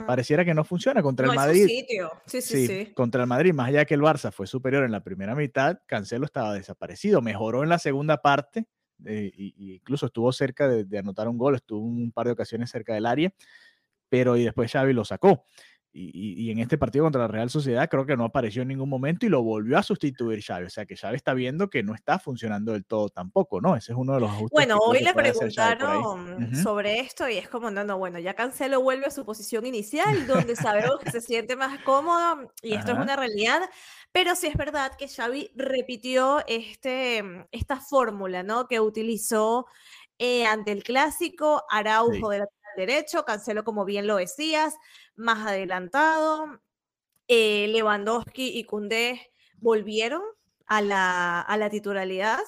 pareciera 0.07 0.43
que 0.43 0.55
no 0.55 0.63
funciona 0.63 1.03
contra 1.03 1.27
el 1.27 1.35
Madrid. 1.35 1.67
Sí, 2.25 2.41
sí, 2.41 2.67
sí, 2.67 2.91
Contra 2.95 3.21
el 3.21 3.27
Madrid, 3.27 3.53
más 3.53 3.67
allá 3.67 3.85
que 3.85 3.93
el 3.93 4.01
Barça 4.01 4.31
fue 4.31 4.47
superior 4.47 4.83
en 4.83 4.91
la 4.91 5.03
primera 5.03 5.35
mitad, 5.35 5.79
Cancelo 5.85 6.25
estaba 6.25 6.55
desaparecido, 6.55 7.21
mejoró 7.21 7.61
en 7.61 7.69
la 7.69 7.77
segunda 7.77 8.23
parte, 8.23 8.65
eh, 9.05 9.31
incluso 9.35 10.07
estuvo 10.07 10.31
cerca 10.31 10.67
de, 10.67 10.97
anotar 10.97 11.27
un 11.27 11.37
gol, 11.37 11.55
estuvo 11.55 11.79
un 11.79 12.11
par 12.11 12.27
de 12.27 12.33
ocasiones 12.33 12.69
cerca 12.69 12.93
del 12.93 13.05
área, 13.05 13.33
pero 14.09 14.37
y 14.37 14.43
después 14.43 14.71
Xavi 14.71 14.93
lo 14.93 15.05
sacó. 15.05 15.45
Y, 15.91 16.51
en 16.51 16.59
este 16.59 16.77
partido 16.77 17.03
contra 17.05 17.21
la 17.21 17.27
Real 17.27 17.49
Sociedad 17.49 17.89
creo 17.89 18.05
que 18.05 18.15
no 18.15 18.23
apareció 18.23 18.61
en 18.61 18.67
ningún 18.67 18.89
momento 18.89 19.25
y 19.25 19.29
lo 19.29 19.41
volvió 19.41 19.77
a 19.77 19.83
sustituir 19.83 20.43
Xavi. 20.43 20.65
O 20.65 20.69
sea 20.69 20.85
que 20.85 20.95
Xavi 20.95 21.15
está 21.15 21.33
viendo 21.33 21.69
que 21.69 21.81
no 21.81 21.95
está 21.95 22.19
funcionando 22.19 22.73
del 22.73 22.85
todo 22.85 23.09
tampoco, 23.09 23.59
¿no? 23.59 23.75
Ese 23.75 23.93
es 23.93 23.97
uno 23.97 24.13
de 24.13 24.19
los 24.19 24.29
ajustes. 24.29 24.51
Bueno, 24.51 24.77
hoy 24.77 24.99
le 24.99 25.13
preguntaron 25.13 26.55
sobre 26.55 26.99
esto 26.99 27.27
y 27.27 27.37
es 27.37 27.49
como, 27.49 27.71
no, 27.71 27.83
no, 27.83 27.97
bueno, 27.97 28.19
ya 28.19 28.35
Cancelo 28.35 28.81
vuelve 28.81 29.07
a 29.07 29.11
su 29.11 29.25
posición 29.25 29.65
inicial, 29.65 30.27
donde 30.27 30.55
sabemos 30.55 30.99
que 30.99 31.11
se 31.11 31.21
siente 31.21 31.55
más 31.55 31.81
cómodo 31.83 32.51
y 32.61 32.73
esto 32.73 32.91
es 32.91 32.99
una 32.99 33.15
realidad. 33.15 33.61
Pero 34.11 34.35
sí 34.35 34.47
es 34.47 34.57
verdad 34.57 34.91
que 34.97 35.07
Xavi 35.07 35.51
repitió 35.55 36.43
este, 36.47 37.23
esta 37.51 37.79
fórmula, 37.79 38.43
¿no? 38.43 38.67
Que 38.67 38.79
utilizó 38.79 39.65
eh, 40.17 40.45
ante 40.45 40.71
el 40.71 40.83
clásico, 40.83 41.63
Araujo 41.69 42.29
de 42.29 42.39
lateral 42.39 42.58
derecho, 42.79 43.25
Cancelo, 43.25 43.63
como 43.63 43.85
bien 43.85 44.07
lo 44.07 44.15
decías, 44.15 44.75
más 45.15 45.47
adelantado. 45.47 46.61
Eh, 47.27 47.67
Lewandowski 47.69 48.57
y 48.57 48.63
Cundé 48.63 49.31
volvieron 49.57 50.23
a 50.65 50.81
la, 50.81 51.41
a 51.41 51.57
la 51.57 51.69
titularidad. 51.69 52.39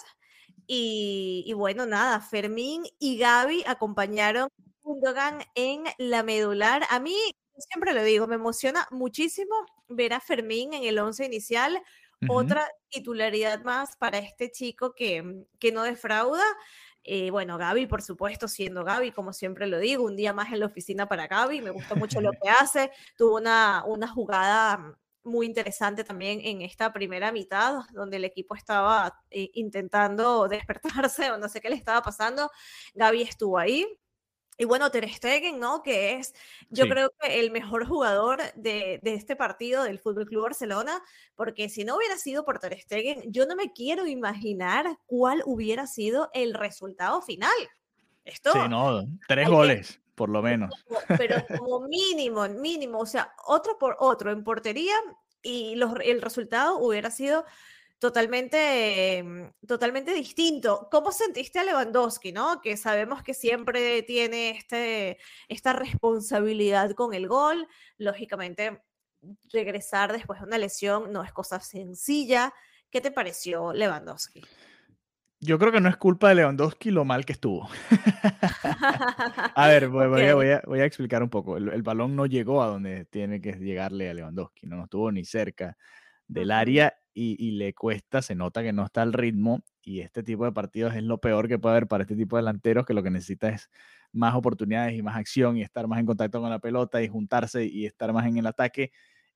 Y, 0.66 1.44
y, 1.46 1.54
bueno, 1.54 1.86
nada, 1.86 2.22
Fermín 2.22 2.84
y 2.98 3.18
Gaby 3.18 3.64
acompañaron 3.68 4.46
a 4.46 4.64
Gundogan 4.82 5.44
en 5.56 5.84
la 5.98 6.24
medular. 6.24 6.84
A 6.90 7.00
mí 7.00 7.16
siempre 7.62 7.94
lo 7.94 8.04
digo, 8.04 8.28
me 8.28 8.36
emociona 8.36 8.88
muchísimo 8.92 9.54
ver 9.88 10.14
a 10.14 10.20
Fermín 10.20 10.74
en 10.74 10.84
el 10.84 11.00
once 11.00 11.26
inicial. 11.26 11.82
otra 12.30 12.68
titularidad 12.90 13.64
más 13.64 13.98
para 13.98 14.20
este 14.20 14.52
chico 14.52 14.94
que, 14.94 15.44
que 15.60 15.72
no 15.72 15.84
defrauda. 15.84 16.44
Eh, 17.04 17.32
bueno, 17.32 17.58
Gaby, 17.58 17.88
por 17.88 18.02
supuesto, 18.02 18.48
siendo 18.48 18.84
Gaby, 18.84 19.12
como 19.12 19.34
siempre 19.34 19.68
lo 19.68 19.80
digo, 19.80 20.04
un 20.04 20.16
día 20.16 20.34
más 20.34 20.52
en 20.52 20.60
la 20.60 20.68
oficina 20.68 21.08
para 21.08 21.28
Gaby, 21.28 21.62
me 21.62 21.72
gusta 21.72 21.96
mucho 21.96 22.22
lo 22.22 22.32
que 22.32 22.50
hace. 22.50 22.92
Tuvo 23.18 23.38
una, 23.38 23.84
una 23.86 24.08
jugada 24.08 24.96
muy 25.24 25.46
interesante 25.46 26.04
también 26.04 26.42
en 26.44 26.62
esta 26.62 26.92
primera 26.94 27.32
mitad, 27.32 27.82
donde 27.94 28.18
el 28.18 28.26
equipo 28.26 28.56
estaba 28.56 29.20
eh, 29.30 29.50
intentando 29.54 30.48
despertarse 30.48 31.32
o 31.32 31.38
no 31.38 31.50
sé 31.50 31.62
qué 31.62 31.70
le 31.70 31.76
estaba 31.76 32.02
pasando. 32.02 32.50
Gaby 32.94 33.24
estuvo 33.24 33.58
ahí, 33.58 33.86
y 34.58 34.66
bueno, 34.66 34.92
Ter 34.92 35.10
Stegen, 35.10 35.60
¿no? 35.60 35.82
Que 35.82 36.16
es, 36.16 36.34
yo 36.70 36.88
creo 36.88 37.12
que 37.20 37.40
el 37.40 37.52
mejor 37.52 37.88
jugador 37.88 38.40
de, 38.56 39.00
de, 39.02 39.14
este 39.14 39.36
partido 39.36 39.84
del 39.84 40.00
Fútbol 40.00 40.28
Club 40.28 40.44
Barcelona, 40.44 41.02
porque 41.36 41.70
si 41.70 41.84
no 41.84 41.96
hubiera 41.96 42.18
sido 42.18 42.46
por 42.46 42.60
Ter 42.60 42.80
Stegen, 42.80 43.32
yo 43.32 43.46
no 43.46 43.56
me 43.56 43.72
quiero 43.72 44.06
imaginar 44.06 44.86
cuál 45.08 45.42
hubiera 45.46 45.88
sido 45.88 46.30
el 46.34 46.54
resultado 46.54 47.22
final. 47.22 47.50
Esto, 48.24 48.54
sí, 48.54 48.60
no, 48.70 49.04
tres 49.28 49.50
goles, 49.50 50.00
por 50.16 50.30
lo 50.30 50.44
menos. 50.44 50.72
Pero 51.18 51.44
como 51.58 51.88
mínimo, 51.88 52.48
mínimo, 52.50 53.00
o 53.00 53.06
sea, 53.06 53.34
otro 53.48 53.80
por 53.80 53.98
otro 54.00 54.32
en 54.32 54.44
portería 54.44 54.96
y 55.42 55.76
los, 55.76 55.94
el 56.04 56.22
resultado 56.22 56.78
hubiera 56.78 57.10
sido 57.10 57.46
totalmente, 58.02 59.24
mm, 59.24 59.68
totalmente 59.68 60.12
distinto. 60.12 60.90
¿Cómo 60.92 61.12
sentiste 61.12 61.60
a 61.60 61.64
Lewandowski, 61.64 62.32
no? 62.32 62.60
Que 62.60 62.76
sabemos 62.76 63.22
que 63.22 63.36
siempre 63.36 64.02
tiene 64.02 64.50
este, 64.50 65.20
esta 65.48 65.74
responsabilidad 65.74 66.92
con 66.96 67.14
el 67.14 67.28
gol. 67.28 67.68
Lógicamente, 68.00 68.82
regresar 69.54 70.12
después 70.14 70.40
de 70.40 70.48
una 70.48 70.58
lesión 70.58 71.14
no 71.14 71.24
es 71.24 71.32
cosa 71.32 71.60
sencilla. 71.60 72.52
¿Qué 72.90 73.02
te 73.02 73.12
pareció 73.12 73.72
Lewandowski? 73.72 74.42
Yo 75.40 75.60
creo 75.60 75.72
que 75.72 75.80
no 75.80 75.90
es 75.90 75.98
culpa 75.98 76.30
de 76.30 76.36
Lewandowski 76.36 76.90
lo 76.90 77.06
mal 77.06 77.24
que 77.24 77.34
estuvo. 77.34 77.70
a 79.56 79.68
ver, 79.68 79.90
voy, 79.90 80.80
a, 80.80 80.86
explicar 80.86 81.22
un 81.22 81.30
poco. 81.30 81.56
El, 81.58 81.70
el, 81.70 81.84
balón 81.84 82.16
no 82.16 82.26
llegó 82.26 82.64
a 82.64 82.68
donde 82.68 83.06
tiene 83.06 83.42
que 83.42 83.54
llegarle 83.54 84.10
a 84.10 84.14
Lewandowski, 84.16 84.66
no, 84.66 84.78
no 84.78 84.84
estuvo 84.86 85.12
ni 85.12 85.24
cerca 85.24 85.78
del 86.32 86.52
área 86.52 86.96
y, 87.14 87.52
le 87.52 87.74
cuesta, 87.74 88.22
se 88.22 88.36
nota 88.36 88.64
que 88.64 88.72
no 88.72 88.86
está 88.86 89.02
al 89.02 89.12
ritmo 89.12 89.64
y 89.84 90.00
este 90.00 90.24
tipo 90.24 90.46
de 90.46 90.54
partidos 90.54 90.96
es 90.96 91.04
lo 91.04 91.20
peor 91.20 91.50
que 91.50 91.60
puede 91.60 91.76
haber 91.76 91.88
para 91.88 92.04
este 92.04 92.16
tipo 92.16 92.38
de 92.38 92.42
delanteros 92.42 92.86
que 92.86 92.94
lo 92.94 93.04
que 93.04 93.12
necesita 93.12 93.50
es 93.50 93.70
más 94.14 94.34
oportunidades 94.36 94.98
y 94.98 95.02
más 95.02 95.18
acción 95.18 95.58
y 95.58 95.62
estar 95.62 95.88
más 95.88 96.00
en 96.00 96.06
contacto 96.06 96.40
con 96.40 96.50
la 96.50 96.60
pelota 96.60 97.04
y 97.04 97.10
juntarse 97.10 97.66
y 97.66 97.86
estar 97.86 98.14
más 98.14 98.26
en 98.28 98.38
el 98.38 98.48
ataque. 98.48 98.92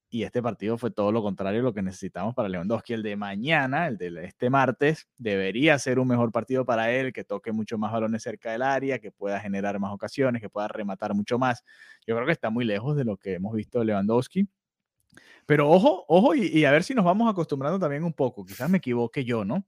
Y 0.09 0.23
este 0.23 0.41
partido 0.41 0.77
fue 0.77 0.91
todo 0.91 1.11
lo 1.11 1.21
contrario 1.21 1.59
a 1.59 1.63
lo 1.63 1.73
que 1.73 1.81
necesitamos 1.81 2.33
para 2.33 2.47
Lewandowski. 2.47 2.93
El 2.93 3.03
de 3.03 3.17
mañana, 3.17 3.87
el 3.87 3.97
de 3.97 4.23
este 4.23 4.49
martes, 4.49 5.09
debería 5.17 5.77
ser 5.79 5.99
un 5.99 6.07
mejor 6.07 6.31
partido 6.31 6.63
para 6.63 6.91
él, 6.91 7.11
que 7.11 7.25
toque 7.25 7.51
mucho 7.51 7.77
más 7.77 7.91
balones 7.91 8.23
cerca 8.23 8.53
del 8.53 8.61
área, 8.61 8.99
que 8.99 9.11
pueda 9.11 9.41
generar 9.41 9.79
más 9.79 9.91
ocasiones, 9.91 10.41
que 10.41 10.49
pueda 10.49 10.69
rematar 10.69 11.13
mucho 11.13 11.37
más. 11.37 11.63
Yo 12.07 12.15
creo 12.15 12.25
que 12.25 12.31
está 12.31 12.49
muy 12.49 12.63
lejos 12.63 12.95
de 12.95 13.03
lo 13.03 13.17
que 13.17 13.33
hemos 13.33 13.53
visto 13.53 13.79
de 13.79 13.85
Lewandowski. 13.85 14.47
Pero 15.45 15.69
ojo, 15.69 16.05
ojo, 16.07 16.33
y, 16.35 16.65
a 16.65 16.71
ver 16.71 16.83
si 16.83 16.95
nos 16.95 17.05
vamos 17.05 17.29
acostumbrando 17.29 17.79
también 17.79 18.03
un 18.03 18.13
poco. 18.13 18.45
Quizás 18.45 18.69
me 18.69 18.79
equivoque 18.79 19.23
yo, 19.23 19.45
¿no? 19.45 19.65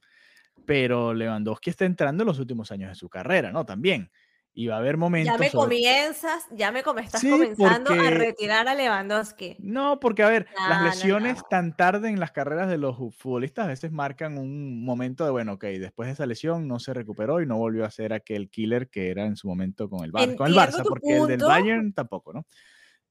Pero 0.66 1.14
Lewandowski 1.14 1.70
está 1.70 1.86
entrando 1.86 2.24
en 2.24 2.28
los 2.28 2.40
últimos 2.40 2.72
años 2.72 2.90
de 2.90 2.96
su 2.96 3.10
carrera, 3.10 3.52
¿no? 3.52 3.66
También. 3.66 4.12
Y 4.56 4.66
va 4.66 4.78
a 4.78 4.80
haber 4.80 4.98
momentos. 4.98 5.32
Ya 5.32 5.38
me 5.38 5.52
comienzas, 5.52 6.46
ya 6.50 6.72
me 6.72 6.80
estás 6.80 7.22
comenzando 7.22 7.92
a 7.92 8.10
retirar 8.10 8.68
a 8.68 8.74
Lewandowski. 8.74 9.56
No, 9.60 10.00
porque 10.00 10.24
a 10.24 10.30
ver, 10.30 10.48
las 10.68 10.82
lesiones 10.82 11.44
tan 11.48 11.78
tarde 11.78 12.10
en 12.10 12.20
las 12.20 12.32
carreras 12.32 12.68
de 12.68 12.80
los 12.80 12.98
futbolistas 13.16 13.66
a 13.66 13.68
veces 13.68 13.92
marcan 13.92 14.40
un 14.40 14.84
momento 14.84 15.26
de, 15.26 15.30
bueno, 15.30 15.54
ok, 15.54 15.64
después 15.66 16.08
de 16.08 16.14
esa 16.14 16.26
lesión 16.26 16.68
no 16.68 16.80
se 16.80 16.96
recuperó 16.96 17.40
y 17.40 17.46
no 17.46 17.58
volvió 17.58 17.86
a 17.86 17.92
ser 17.92 18.14
aquel 18.14 18.50
killer 18.50 18.90
que 18.90 19.12
era 19.12 19.28
en 19.28 19.36
su 19.36 19.48
momento 19.48 19.92
con 19.92 20.04
el, 20.04 20.12
Bar 20.12 20.36
con 20.36 20.48
el 20.48 20.56
Barça, 20.56 20.84
porque 20.84 21.18
el 21.18 21.28
del 21.28 21.40
Bayern 21.40 21.94
tampoco, 21.94 22.34
¿no? 22.34 22.48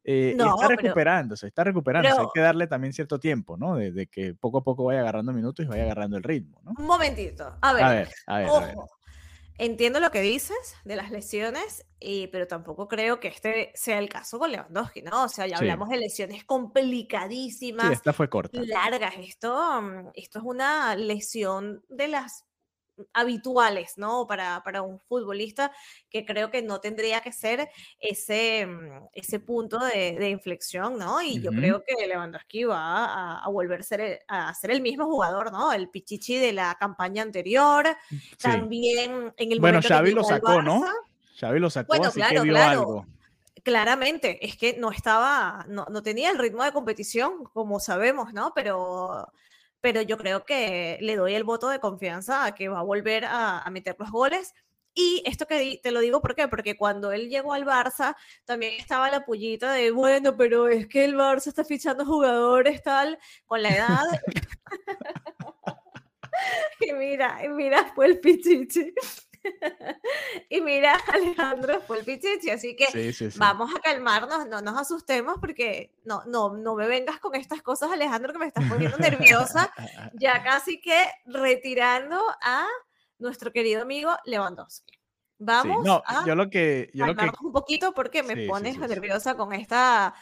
Eh, 0.09 0.37
está 0.39 0.69
recuperándose, 0.69 1.49
está 1.49 1.65
recuperándose. 1.65 2.21
Hay 2.21 2.27
que 2.33 2.41
darle 2.41 2.69
también 2.69 2.93
cierto 2.93 3.19
tiempo, 3.19 3.57
¿no? 3.57 3.75
De, 3.75 4.07
que 4.07 4.35
poco 4.35 4.59
a 4.59 4.63
poco 4.63 4.85
vaya 4.85 5.01
agarrando 5.01 5.33
minutos 5.33 5.65
y 5.65 5.69
vaya 5.69 5.83
agarrando 5.83 6.17
el 6.17 6.23
ritmo, 6.23 6.61
¿no? 6.63 6.75
Un 6.79 6.87
momentito. 6.87 7.57
A 7.61 7.73
ver, 7.73 7.85
a 7.85 7.91
ver, 7.91 8.09
a 8.29 8.39
ver, 8.39 8.49
ojo. 8.49 8.89
Entiendo 9.59 9.99
lo 9.99 10.11
que 10.13 10.21
dices 10.21 10.77
de 10.85 10.95
las 10.95 11.11
lesiones, 11.11 11.87
y, 11.99 12.29
pero 12.29 12.47
tampoco 12.47 12.87
creo 12.87 13.19
que 13.19 13.27
este 13.27 13.73
sea 13.75 13.99
el 13.99 14.09
caso 14.09 14.39
con 14.39 14.53
Lewandowski, 14.53 15.03
¿no? 15.03 15.25
O 15.25 15.29
sea, 15.29 15.49
ya 15.49 15.57
hablamos 15.57 15.89
de 15.89 15.97
lesiones 15.97 16.45
complicadísimas. 16.45 17.89
Sí, 17.89 17.93
esta 17.95 18.13
fue 18.13 18.29
corta. 18.29 18.61
Largas. 18.63 19.15
Esto, 19.19 19.83
mm, 19.83 20.11
esto 20.15 20.39
es 20.39 20.45
una 20.45 20.95
lesión 20.95 21.83
de 21.89 22.07
las 22.09 22.45
habituales, 23.13 23.95
¿no? 23.97 24.27
Para, 24.27 24.63
para, 24.65 24.83
un 24.83 25.01
futbolista 25.01 25.73
que 26.11 26.25
creo 26.25 26.51
que 26.51 26.63
no 26.63 26.81
tendría 26.81 27.21
que 27.21 27.33
ser 27.33 27.69
ese, 27.99 28.67
mm, 28.67 29.09
ese 29.13 29.41
punto 29.41 29.79
de, 29.79 30.29
inflexión, 30.29 30.99
¿no? 30.99 31.23
Y 31.23 31.41
yo 31.41 31.51
creo 31.51 31.83
que 31.85 32.07
Lewandowski 32.07 32.65
va 32.65 33.05
a, 33.05 33.45
a 33.45 33.49
volver 33.49 33.85
ser 33.85 34.21
a 34.29 34.53
ser 34.55 34.71
el 34.71 34.81
mismo 34.81 35.07
jugador, 35.07 35.53
¿no? 35.53 35.73
El 35.73 35.89
Pichichi 35.89 36.37
de 36.39 36.53
la 36.53 36.77
campaña 36.79 37.23
anterior, 37.23 37.87
mm, 38.11 38.17
también 38.41 39.33
en 39.37 39.53
el 39.53 39.61
Bueno, 39.61 39.81
Xavi 39.83 40.13
lo 40.13 40.25
sacó, 40.25 40.63
¿no? 40.63 40.85
Xavi 41.39 41.61
lo 41.61 41.71
sacó, 41.71 41.95
así 41.95 42.21
que 42.21 42.41
vio 42.41 42.57
algo 42.57 43.07
claramente, 43.67 44.47
es 44.47 44.57
que 44.57 44.77
no 44.79 44.93
estaba, 44.93 45.67
no, 45.69 45.87
no, 45.91 46.01
tenía 46.01 46.31
el 46.31 46.39
ritmo 46.39 46.63
de 46.63 46.71
competición, 46.71 47.43
como 47.53 47.81
sabemos, 47.81 48.33
¿no? 48.33 48.53
Pero 48.55 49.27
pero 49.87 50.03
yo 50.03 50.19
creo 50.19 50.45
que 50.45 50.99
le 51.01 51.15
doy 51.15 51.37
el 51.37 51.45
voto 51.45 51.69
de 51.69 51.79
confianza 51.79 52.45
a 52.45 52.57
que 52.57 52.69
va 52.69 52.81
a 52.81 52.83
volver 52.83 53.25
a, 53.25 53.65
meter 53.71 53.95
los 54.01 54.11
goles. 54.11 54.53
Y 54.95 55.23
esto 55.25 55.47
que 55.47 55.79
te 55.81 55.93
lo 55.93 56.01
digo, 56.01 56.21
¿por 56.21 56.35
qué? 56.35 56.49
Porque 56.49 56.77
cuando 56.77 57.13
él 57.13 57.29
llegó 57.29 57.53
al 57.53 57.65
Barça, 57.65 58.17
también 58.45 58.75
estaba 58.81 59.09
la 59.13 59.25
pullita 59.25 59.71
de, 59.75 59.93
bueno, 59.93 60.37
pero 60.37 60.67
es 60.67 60.89
que 60.89 61.05
el 61.05 61.15
Barça 61.15 61.47
está 61.47 61.65
fichando 61.65 62.05
jugadores 62.05 62.83
tal, 62.83 63.17
con 63.47 63.63
la 63.63 63.69
edad. 63.69 64.03
y 66.81 66.93
mira, 66.93 67.45
y 67.45 67.49
mira, 67.49 67.93
fue 67.95 68.07
el 68.07 68.19
pichichi. 68.19 68.93
y 70.51 70.61
mira, 70.61 70.95
Alejandro 71.13 71.81
fue 71.81 71.99
el 71.99 72.05
pichichi, 72.05 72.51
así 72.51 72.77
que 72.77 72.87
vamos 73.37 73.75
a 73.75 73.81
calmarnos, 73.81 74.47
no 74.47 74.61
nos 74.61 74.79
asustemos 74.79 75.37
porque 75.41 75.93
no, 76.05 76.25
no, 76.27 76.57
no 76.57 76.75
me 76.75 76.87
vengas 76.87 77.19
con 77.19 77.35
estas 77.35 77.63
cosas, 77.63 77.91
Alejandro, 77.91 78.33
que 78.33 78.39
me 78.39 78.47
estás 78.47 78.65
poniendo 78.69 78.97
nerviosa, 78.99 79.73
ya 80.15 80.43
casi 80.43 80.81
que 80.81 81.05
retirando 81.27 82.21
a 82.43 82.67
nuestro 83.19 83.53
querido 83.53 83.83
amigo 83.83 84.15
Lewandowski. 84.25 84.95
Vamos 85.39 85.85
no, 85.85 86.03
yo 86.25 86.35
lo 86.35 86.49
que, 86.49 86.91
yo 86.95 87.05
un 87.43 87.53
poquito 87.53 87.93
porque 87.93 88.23
me 88.23 88.47
pones 88.47 88.79
nerviosa 88.79 89.37
con 89.37 89.53
esta, 89.53 90.15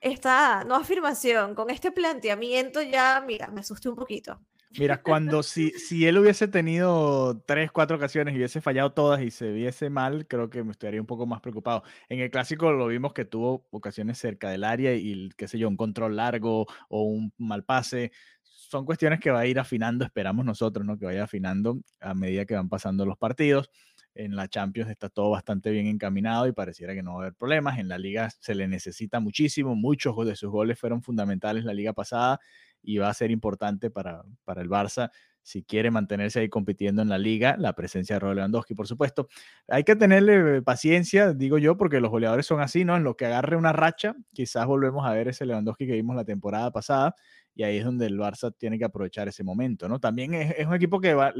esta 0.00 0.62
no 0.62 0.76
afirmación, 0.76 1.56
con 1.56 1.68
este 1.68 1.90
planteamiento 1.90 2.80
ya, 2.80 3.20
mira, 3.26 3.48
me 3.48 3.60
asusté 3.60 3.88
un 3.88 3.96
poquito. 3.96 4.40
Mira, 4.74 5.00
cuando 5.02 5.42
si, 5.42 5.70
si 5.70 6.06
él 6.06 6.18
hubiese 6.18 6.48
tenido 6.48 7.40
tres, 7.46 7.70
cuatro 7.72 7.96
ocasiones 7.96 8.34
y 8.34 8.36
hubiese 8.38 8.60
fallado 8.60 8.92
todas 8.92 9.22
y 9.22 9.30
se 9.30 9.50
viese 9.52 9.88
mal, 9.90 10.26
creo 10.26 10.50
que 10.50 10.64
me 10.64 10.72
estaría 10.72 11.00
un 11.00 11.06
poco 11.06 11.24
más 11.24 11.40
preocupado. 11.40 11.82
En 12.08 12.20
el 12.20 12.30
clásico 12.30 12.72
lo 12.72 12.86
vimos 12.88 13.14
que 13.14 13.24
tuvo 13.24 13.66
ocasiones 13.70 14.18
cerca 14.18 14.50
del 14.50 14.64
área 14.64 14.92
y, 14.94 15.30
qué 15.36 15.48
sé 15.48 15.58
yo, 15.58 15.68
un 15.68 15.76
control 15.76 16.16
largo 16.16 16.66
o 16.90 17.02
un 17.04 17.32
mal 17.38 17.64
pase. 17.64 18.12
Son 18.42 18.84
cuestiones 18.84 19.20
que 19.20 19.30
va 19.30 19.40
a 19.40 19.46
ir 19.46 19.58
afinando, 19.58 20.04
esperamos 20.04 20.44
nosotros, 20.44 20.84
¿no? 20.84 20.98
Que 20.98 21.06
vaya 21.06 21.24
afinando 21.24 21.78
a 22.00 22.12
medida 22.14 22.44
que 22.44 22.54
van 22.54 22.68
pasando 22.68 23.06
los 23.06 23.16
partidos. 23.16 23.70
En 24.14 24.34
la 24.34 24.48
Champions 24.48 24.90
está 24.90 25.08
todo 25.08 25.30
bastante 25.30 25.70
bien 25.70 25.86
encaminado 25.86 26.46
y 26.48 26.52
pareciera 26.52 26.92
que 26.94 27.02
no 27.02 27.12
va 27.14 27.18
a 27.20 27.22
haber 27.26 27.34
problemas. 27.34 27.78
En 27.78 27.88
la 27.88 27.98
liga 27.98 28.28
se 28.40 28.54
le 28.54 28.66
necesita 28.66 29.20
muchísimo. 29.20 29.74
Muchos 29.76 30.14
de 30.26 30.34
sus 30.36 30.50
goles 30.50 30.78
fueron 30.78 31.02
fundamentales 31.02 31.64
la 31.64 31.72
liga 31.74 31.92
pasada 31.92 32.40
y 32.86 32.98
va 32.98 33.10
a 33.10 33.14
ser 33.14 33.30
importante 33.30 33.90
para, 33.90 34.22
para 34.44 34.62
el 34.62 34.70
Barça 34.70 35.10
si 35.46 35.62
quiere 35.62 35.92
mantenerse 35.92 36.40
ahí 36.40 36.48
compitiendo 36.48 37.02
en 37.02 37.08
la 37.08 37.18
liga, 37.18 37.56
la 37.56 37.72
presencia 37.72 38.16
de 38.16 38.20
Robert 38.20 38.38
Lewandowski, 38.38 38.74
por 38.74 38.88
supuesto. 38.88 39.28
Hay 39.68 39.84
que 39.84 39.94
tenerle 39.94 40.60
paciencia, 40.62 41.34
digo 41.34 41.56
yo, 41.56 41.76
porque 41.76 42.00
los 42.00 42.10
goleadores 42.10 42.46
son 42.46 42.60
así, 42.60 42.84
¿no? 42.84 42.96
En 42.96 43.04
lo 43.04 43.16
que 43.16 43.26
agarre 43.26 43.56
una 43.56 43.72
racha, 43.72 44.16
quizás 44.32 44.66
volvemos 44.66 45.06
a 45.06 45.12
ver 45.12 45.28
ese 45.28 45.46
Lewandowski 45.46 45.86
que 45.86 45.92
vimos 45.92 46.16
la 46.16 46.24
temporada 46.24 46.72
pasada, 46.72 47.14
y 47.54 47.62
ahí 47.62 47.76
es 47.76 47.84
donde 47.84 48.06
el 48.06 48.18
Barça 48.18 48.52
tiene 48.58 48.76
que 48.76 48.86
aprovechar 48.86 49.28
ese 49.28 49.44
momento, 49.44 49.88
¿no? 49.88 50.00
También 50.00 50.34
es, 50.34 50.66
un 50.66 50.74
equipo 50.74 51.00
que 51.00 51.14
va, 51.14 51.32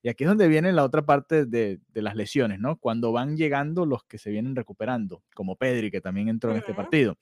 y 0.00 0.08
aquí 0.08 0.22
es 0.22 0.28
donde 0.28 0.46
viene 0.46 0.70
la 0.70 0.84
otra 0.84 1.04
parte 1.04 1.44
de, 1.44 1.80
de, 1.88 2.02
las 2.02 2.14
lesiones, 2.14 2.60
¿no? 2.60 2.76
Cuando 2.76 3.10
van 3.10 3.36
llegando 3.36 3.84
los 3.84 4.04
que 4.04 4.18
se 4.18 4.30
vienen 4.30 4.54
recuperando, 4.54 5.24
como 5.34 5.56
Pedri, 5.56 5.90
que 5.90 6.00
también 6.00 6.28
entró 6.28 6.52
en 6.52 6.58
este 6.58 6.72
partido. 6.72 7.18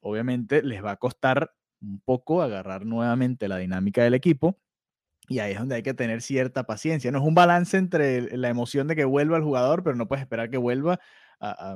Obviamente 0.00 0.62
les 0.62 0.82
va 0.82 0.92
a 0.92 0.96
costar 0.96 1.52
un 1.84 2.00
poco, 2.04 2.42
agarrar 2.42 2.86
nuevamente 2.86 3.48
la 3.48 3.58
dinámica 3.58 4.02
del 4.02 4.14
equipo. 4.14 4.58
Y 5.28 5.38
ahí 5.38 5.52
es 5.52 5.58
donde 5.58 5.76
hay 5.76 5.82
que 5.82 5.94
tener 5.94 6.22
cierta 6.22 6.64
paciencia. 6.64 7.10
No 7.10 7.18
es 7.18 7.24
un 7.24 7.34
balance 7.34 7.76
entre 7.76 8.36
la 8.36 8.48
emoción 8.50 8.88
de 8.88 8.96
que 8.96 9.04
vuelva 9.04 9.36
el 9.38 9.42
jugador, 9.42 9.82
pero 9.82 9.96
no 9.96 10.08
puedes 10.08 10.22
esperar 10.22 10.50
que 10.50 10.58
vuelva 10.58 11.00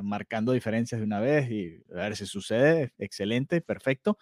marcando 0.03 0.53
diferencias 0.53 1.01
de 1.01 1.07
una 1.07 1.21
vez 1.21 1.51
y 1.51 1.83
a 1.93 1.97
ver 1.97 2.17
si 2.17 2.25
sucede, 2.27 2.95
excelente, 2.99 3.61
perfecto. 3.61 4.19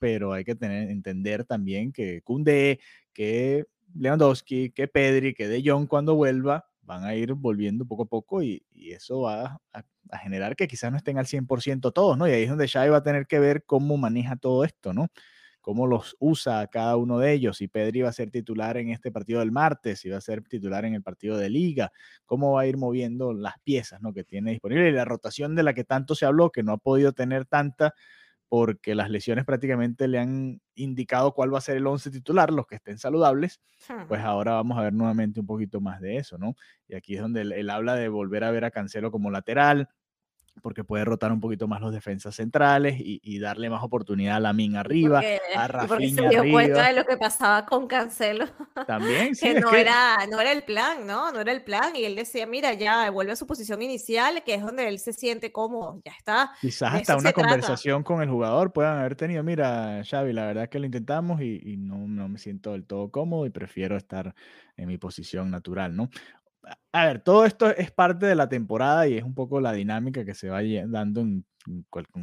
pero 0.00 0.32
hay 0.32 0.44
que 0.44 0.56
tener, 0.56 0.90
entender 0.90 1.44
también 1.44 1.92
que 1.92 2.22
Kunde, 2.22 2.80
que 3.12 3.66
Lewandowski, 3.94 4.70
que 4.70 4.88
Pedri, 4.88 5.34
que 5.34 5.46
De 5.46 5.62
Jong 5.64 5.86
cuando 5.86 6.16
vuelva, 6.16 6.69
van 6.90 7.04
a 7.04 7.14
ir 7.14 7.34
volviendo 7.34 7.86
poco 7.86 8.02
a 8.02 8.06
poco 8.06 8.42
y, 8.42 8.64
eso 8.74 9.20
va 9.20 9.60
a, 9.72 9.84
generar 10.18 10.56
que 10.56 10.66
quizás 10.66 10.90
no 10.90 10.96
estén 10.96 11.18
al 11.18 11.26
100% 11.26 11.92
todos, 11.92 12.18
¿no? 12.18 12.26
Y 12.26 12.32
ahí 12.32 12.42
es 12.42 12.48
donde 12.48 12.66
Xavi 12.66 12.90
va 12.90 12.96
a 12.96 13.02
tener 13.04 13.28
que 13.28 13.38
ver 13.38 13.62
cómo 13.64 13.96
maneja 13.96 14.34
todo 14.34 14.64
esto, 14.64 14.92
¿no? 14.92 15.06
Cómo 15.60 15.86
los 15.86 16.16
usa 16.18 16.66
cada 16.66 16.96
uno 16.96 17.20
de 17.20 17.32
ellos. 17.32 17.58
Si 17.58 17.68
Pedri 17.68 18.02
va 18.02 18.08
a 18.08 18.12
ser 18.12 18.32
titular 18.32 18.76
en 18.76 18.88
este 18.88 19.12
partido 19.12 19.38
del 19.38 19.52
martes, 19.52 20.00
si 20.00 20.08
va 20.08 20.16
a 20.16 20.20
ser 20.20 20.42
titular 20.42 20.84
en 20.84 20.94
el 20.94 21.02
partido 21.02 21.36
de 21.36 21.48
liga, 21.48 21.92
cómo 22.26 22.54
va 22.54 22.62
a 22.62 22.66
ir 22.66 22.76
moviendo 22.76 23.32
las 23.32 23.54
piezas, 23.62 24.00
¿no? 24.02 24.12
Que 24.12 24.24
tiene 24.24 24.50
disponible 24.50 24.88
y 24.88 24.92
la 24.92 25.04
rotación 25.04 25.54
de 25.54 25.62
la 25.62 25.74
que 25.74 25.84
tanto 25.84 26.16
se 26.16 26.26
habló, 26.26 26.50
que 26.50 26.64
no 26.64 26.72
ha 26.72 26.78
podido 26.78 27.12
tener 27.12 27.46
tanta 27.46 27.94
porque 28.50 28.96
las 28.96 29.10
lesiones 29.10 29.44
prácticamente 29.44 30.08
le 30.08 30.18
han 30.18 30.60
indicado 30.74 31.32
cuál 31.34 31.54
va 31.54 31.58
a 31.58 31.60
ser 31.60 31.76
el 31.76 31.86
11 31.86 32.10
titular, 32.10 32.50
los 32.52 32.66
que 32.66 32.74
estén 32.74 32.98
saludables, 32.98 33.60
pues 34.08 34.22
ahora 34.22 34.54
vamos 34.54 34.76
a 34.76 34.82
ver 34.82 34.92
nuevamente 34.92 35.38
un 35.38 35.46
poquito 35.46 35.80
más 35.80 36.00
de 36.00 36.16
eso, 36.16 36.36
¿no? 36.36 36.56
Y 36.88 36.96
aquí 36.96 37.14
es 37.14 37.22
donde 37.22 37.42
él, 37.42 37.70
habla 37.70 37.94
de 37.94 38.08
volver 38.08 38.42
a 38.42 38.50
ver 38.50 38.64
a 38.64 38.72
Cancelo 38.72 39.12
como 39.12 39.30
lateral, 39.30 39.88
porque 40.60 40.84
puede 40.84 41.04
rotar 41.04 41.32
un 41.32 41.40
poquito 41.40 41.68
más 41.68 41.80
los 41.80 41.92
defensas 41.92 42.36
centrales 42.36 42.96
y, 42.98 43.38
darle 43.40 43.70
más 43.70 43.82
oportunidad 43.82 44.36
a 44.36 44.40
Lamin 44.40 44.76
arriba, 44.76 45.22
a 45.56 45.66
Rafinha 45.66 45.88
porque 45.88 46.10
se 46.10 46.28
dio 46.28 46.52
cuenta 46.52 46.88
de 46.88 46.92
lo 46.94 47.04
que 47.04 47.16
pasaba 47.16 47.64
con 47.64 47.86
Cancelo. 47.86 48.46
También, 48.86 49.34
sí. 49.34 49.46
que 49.46 49.60
no, 49.60 49.72
Era, 49.72 50.18
no 50.30 50.40
era 50.40 50.52
el 50.52 50.62
plan, 50.62 51.06
¿no? 51.06 51.32
No 51.32 51.40
era 51.40 51.52
el 51.52 51.62
plan. 51.62 51.96
Y 51.96 52.04
él 52.04 52.16
decía, 52.16 52.46
mira, 52.46 52.74
ya 52.74 53.10
vuelve 53.10 53.32
a 53.32 53.36
su 53.36 53.46
posición 53.46 53.80
inicial, 53.80 54.42
que 54.44 54.54
es 54.54 54.62
donde 54.62 54.88
él 54.88 54.98
se 54.98 55.12
siente 55.12 55.52
cómodo, 55.52 56.02
ya 56.04 56.12
está. 56.12 56.52
Quizás 56.60 56.94
hasta 56.94 57.16
una 57.16 57.32
conversación 57.32 58.02
con 58.02 58.20
el 58.22 58.28
jugador 58.28 58.72
puedan 58.72 58.98
haber 58.98 59.16
tenido, 59.16 59.42
mira, 59.42 60.02
Xavi, 60.04 60.32
la 60.32 60.46
verdad 60.46 60.64
es 60.64 60.70
que 60.70 60.78
lo 60.78 60.86
intentamos 60.86 61.40
y, 61.40 61.60
y 61.64 61.76
no, 61.76 61.96
no 62.06 62.28
me 62.28 62.38
siento 62.38 62.72
del 62.72 62.84
todo 62.84 63.10
cómodo 63.10 63.46
y 63.46 63.50
prefiero 63.50 63.96
estar 63.96 64.34
en 64.76 64.88
mi 64.88 64.98
posición 64.98 65.50
natural, 65.50 65.94
¿no? 65.94 66.10
A 66.92 67.06
ver, 67.06 67.20
todo 67.20 67.44
esto 67.44 67.70
es 67.70 67.90
parte 67.90 68.26
de 68.26 68.34
la 68.34 68.48
temporada 68.48 69.06
y 69.06 69.16
es 69.16 69.24
un 69.24 69.34
poco 69.34 69.60
la 69.60 69.72
dinámica 69.72 70.24
que 70.24 70.34
se 70.34 70.48
va 70.48 70.60
dando 70.86 71.20
en, 71.20 71.44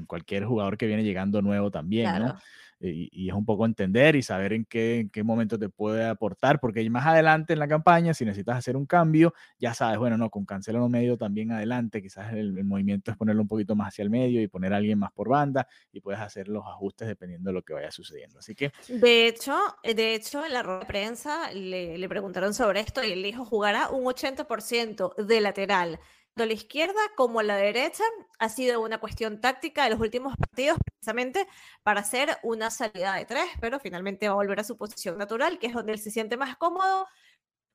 cualquier 0.07 0.45
jugador 0.45 0.77
que 0.77 0.87
viene 0.87 1.03
llegando 1.03 1.41
nuevo 1.41 1.69
también, 1.69 2.11
¿no? 2.19 2.35
Y, 2.79 3.27
es 3.27 3.33
un 3.33 3.45
poco 3.45 3.65
entender 3.65 4.15
y 4.15 4.21
saber 4.21 4.53
en 4.53 4.65
qué, 4.65 4.99
en 4.99 5.09
qué 5.09 5.23
momento 5.23 5.57
te 5.57 5.69
puede 5.69 6.05
aportar, 6.05 6.59
porque 6.59 6.87
más 6.89 7.05
adelante 7.05 7.53
en 7.53 7.59
la 7.59 7.67
campaña, 7.67 8.13
si 8.13 8.25
necesitas 8.25 8.57
hacer 8.57 8.77
un 8.77 8.85
cambio, 8.85 9.33
ya 9.59 9.73
sabes, 9.73 9.97
bueno, 9.97 10.17
no, 10.17 10.29
con 10.29 10.45
Cancelo 10.45 10.87
medio 10.87 11.17
también 11.17 11.51
adelante, 11.51 12.01
quizás 12.01 12.33
el, 12.33 12.63
movimiento 12.63 13.11
es 13.11 13.17
ponerlo 13.17 13.41
un 13.41 13.47
poquito 13.47 13.75
más 13.75 13.89
hacia 13.89 14.03
el 14.03 14.09
medio 14.09 14.41
y 14.41 14.47
poner 14.47 14.73
a 14.73 14.77
alguien 14.77 14.99
más 14.99 15.11
por 15.11 15.29
banda 15.29 15.67
y 15.91 16.01
puedes 16.01 16.19
hacer 16.21 16.47
los 16.47 16.65
ajustes 16.65 17.07
dependiendo 17.07 17.49
de 17.49 17.53
lo 17.53 17.63
que 17.63 17.73
vaya 17.73 17.91
sucediendo. 17.91 18.39
Así 18.39 18.55
que... 18.55 18.71
De 18.87 19.27
hecho, 19.27 19.57
de 19.83 20.15
hecho 20.15 20.45
en 20.45 20.53
la 20.53 20.63
rueda 20.63 20.79
de 20.79 20.85
prensa 20.85 21.51
le, 21.51 21.97
le 21.97 22.09
preguntaron 22.09 22.53
sobre 22.53 22.81
esto 22.81 23.03
y 23.03 23.11
él 23.11 23.23
dijo, 23.23 23.45
jugará 23.45 23.89
un 23.89 24.05
80% 24.05 25.15
de 25.15 25.41
lateral 25.41 25.99
a 26.43 26.47
la 26.47 26.53
izquierda 26.53 26.99
como 27.15 27.41
la 27.41 27.55
derecha 27.55 28.03
ha 28.39 28.49
sido 28.49 28.81
una 28.81 28.99
cuestión 28.99 29.41
táctica 29.41 29.83
de 29.83 29.91
los 29.91 29.99
últimos 29.99 30.35
partidos 30.37 30.77
precisamente 30.83 31.47
para 31.83 32.01
hacer 32.01 32.37
una 32.43 32.69
salida 32.69 33.15
de 33.15 33.25
tres, 33.25 33.45
pero 33.59 33.79
finalmente 33.79 34.27
va 34.27 34.33
a 34.33 34.37
volver 34.37 34.59
a 34.59 34.63
su 34.63 34.77
posición 34.77 35.17
natural, 35.17 35.59
que 35.59 35.67
es 35.67 35.73
donde 35.73 35.93
él 35.93 35.99
se 35.99 36.11
siente 36.11 36.37
más 36.37 36.57
cómodo 36.57 37.07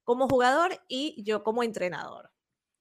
como 0.04 0.28
jugador 0.28 0.73
y 0.88 1.23
yo 1.25 1.42
como 1.42 1.62
entrenador. 1.62 2.31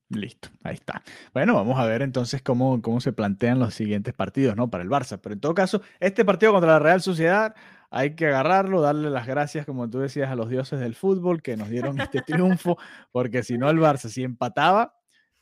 Listo, 0.10 0.50
ahí 0.64 0.74
está. 0.74 1.04
Bueno, 1.34 1.54
vamos 1.54 1.80
a 1.80 1.86
ver 1.86 2.02
entonces 2.02 2.42
cómo, 2.42 2.82
cómo 2.82 3.00
se 3.00 3.14
plantean 3.14 3.60
los 3.60 3.74
siguientes 3.74 4.14
partidos, 4.14 4.58
¿no? 4.58 4.70
Para 4.70 4.84
el 4.84 4.90
Barça. 4.90 5.20
Pero 5.22 5.34
en 5.34 5.40
todo 5.40 5.54
caso, 5.54 5.82
este 6.02 6.26
partido 6.26 6.52
contra 6.52 6.74
la 6.74 6.80
Real 6.80 7.02
Sociedad 7.02 7.56
hay 7.90 8.16
que 8.16 8.28
agarrarlo, 8.28 8.82
darle 8.82 9.10
las 9.10 9.26
gracias, 9.26 9.66
como 9.66 9.90
tú 9.90 10.00
decías, 10.00 10.30
a 10.30 10.36
los 10.36 10.50
dioses 10.50 10.80
del 10.80 10.96
fútbol 10.96 11.42
que 11.42 11.56
nos 11.56 11.70
dieron 11.70 12.00
este 12.00 12.22
triunfo, 12.26 12.78
porque 13.12 13.44
si 13.44 13.58
no 13.58 13.70
el 13.70 13.78
Barça, 13.78 14.10
si 14.10 14.24
empataba, 14.24 15.01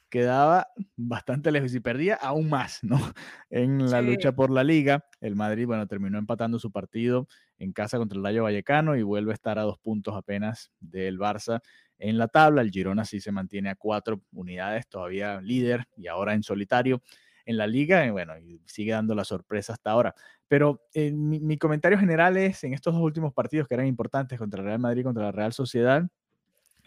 quedaba 0.09 0.67
bastante 0.95 1.51
lejos 1.51 1.73
y 1.73 1.79
perdía 1.79 2.15
aún 2.15 2.49
más, 2.49 2.79
¿no? 2.83 2.97
En 3.49 3.89
la 3.89 4.01
lucha 4.01 4.31
por 4.33 4.49
la 4.51 4.63
liga. 4.63 5.05
El 5.21 5.35
Madrid, 5.35 5.65
bueno, 5.65 5.87
terminó 5.87 6.17
empatando 6.17 6.59
su 6.59 6.71
partido 6.71 7.27
en 7.57 7.73
casa 7.73 7.97
contra 7.97 8.17
el 8.17 8.23
Rayo 8.23 8.43
Vallecano 8.43 8.95
y 8.95 9.03
vuelve 9.03 9.31
a 9.31 9.35
estar 9.35 9.59
a 9.59 9.63
dos 9.63 9.77
puntos 9.79 10.15
apenas 10.15 10.71
del 10.79 11.19
Barça 11.19 11.61
en 11.97 12.17
la 12.17 12.27
tabla. 12.27 12.61
El 12.61 12.71
Girona 12.71 13.05
sí 13.05 13.19
se 13.19 13.31
mantiene 13.31 13.69
a 13.69 13.75
cuatro 13.75 14.21
unidades, 14.31 14.87
todavía 14.87 15.41
líder 15.41 15.85
y 15.95 16.07
ahora 16.07 16.33
en 16.33 16.43
solitario 16.43 17.01
en 17.45 17.57
la 17.57 17.67
liga. 17.67 18.05
Y 18.05 18.11
bueno, 18.11 18.33
sigue 18.65 18.91
dando 18.91 19.15
la 19.15 19.23
sorpresa 19.23 19.73
hasta 19.73 19.91
ahora. 19.91 20.15
Pero 20.47 20.81
eh, 20.93 21.11
mi, 21.11 21.39
mi, 21.39 21.57
comentario 21.57 21.97
general 21.99 22.37
es 22.37 22.63
en 22.63 22.73
estos 22.73 22.93
dos 22.93 23.03
últimos 23.03 23.33
partidos 23.33 23.67
que 23.67 23.75
eran 23.75 23.87
importantes 23.87 24.39
contra 24.39 24.61
el 24.61 24.65
Real 24.67 24.79
Madrid 24.79 25.01
y 25.01 25.03
contra 25.03 25.23
la 25.23 25.31
Real 25.31 25.53
Sociedad 25.53 26.09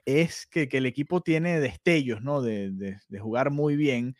es 0.05 0.47
que, 0.47 0.69
el 0.71 0.87
equipo 0.87 1.21
tiene 1.21 1.61
destellos, 1.61 2.23
¿no? 2.23 2.43
De, 2.43 2.99
jugar 3.21 3.51
muy 3.51 3.77
bien 3.77 4.17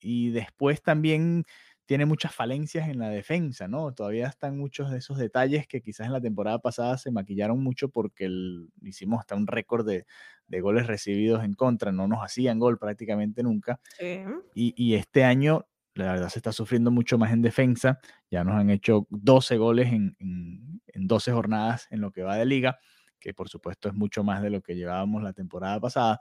y 0.00 0.30
después 0.30 0.82
también 0.82 1.44
tiene 1.86 2.04
muchas 2.04 2.34
falencias 2.34 2.88
en 2.88 2.98
la 2.98 3.08
defensa, 3.08 3.68
¿no? 3.68 3.92
Todavía 3.92 4.26
están 4.26 4.58
muchos 4.58 4.90
de 4.90 4.98
esos 4.98 5.18
detalles 5.18 5.66
que 5.68 5.80
quizás 5.80 6.06
en 6.06 6.12
la 6.12 6.20
temporada 6.20 6.58
pasada 6.58 6.98
se 6.98 7.12
maquillaron 7.12 7.62
mucho 7.62 7.88
porque 7.88 8.28
hicimos 8.82 9.20
hasta 9.20 9.36
un 9.36 9.46
récord 9.46 9.86
de, 9.86 10.04
goles 10.60 10.86
recibidos 10.86 11.44
en 11.44 11.54
contra, 11.54 11.92
no 11.92 12.08
nos 12.08 12.20
hacían 12.24 12.58
gol 12.58 12.78
prácticamente 12.78 13.42
nunca. 13.42 13.80
Y, 14.54 14.94
este 14.94 15.24
año, 15.24 15.66
la 15.94 16.12
verdad, 16.12 16.28
se 16.28 16.40
está 16.40 16.52
sufriendo 16.52 16.90
mucho 16.90 17.18
más 17.18 17.32
en 17.32 17.42
defensa. 17.42 18.00
Ya 18.30 18.42
nos 18.44 18.54
han 18.56 18.70
hecho 18.70 19.06
12 19.10 19.56
goles 19.56 19.88
en, 19.92 20.16
en, 20.18 20.82
en 20.88 21.06
12 21.06 21.32
jornadas 21.32 21.86
en 21.90 22.00
lo 22.00 22.10
que 22.10 22.22
va 22.22 22.36
de 22.36 22.46
liga 22.46 22.78
que 23.18 23.34
por 23.34 23.48
supuesto 23.48 23.88
es 23.88 23.94
mucho 23.94 24.24
más 24.24 24.42
de 24.42 24.50
lo 24.50 24.62
que 24.62 24.74
llevábamos 24.74 25.22
la 25.22 25.32
temporada 25.32 25.80
pasada, 25.80 26.20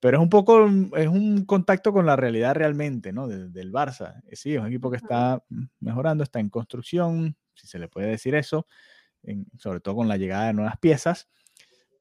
pero 0.00 0.18
es 0.18 0.22
un 0.22 0.28
poco, 0.28 0.68
mm, 0.68 0.92
es 0.96 1.08
un 1.08 1.44
contacto 1.44 1.92
con 1.92 2.06
la 2.06 2.16
realidad 2.16 2.54
realmente, 2.54 3.12
¿no? 3.12 3.28
del 3.28 3.72
Barça. 3.72 4.22
Eh, 4.28 4.36
sí, 4.36 4.54
es 4.54 4.60
un 4.60 4.66
equipo 4.66 4.90
que 4.90 4.98
está 4.98 5.42
mm, 5.48 5.64
mejorando, 5.80 6.24
está 6.24 6.40
en 6.40 6.50
construcción, 6.50 7.36
si 7.54 7.66
se 7.66 7.78
le 7.78 7.88
puede 7.88 8.08
decir 8.08 8.34
eso, 8.34 8.66
sobre 9.58 9.80
todo 9.80 9.96
con 9.96 10.08
la 10.08 10.16
llegada 10.16 10.46
de 10.46 10.52
nuevas 10.52 10.78
piezas, 10.78 11.28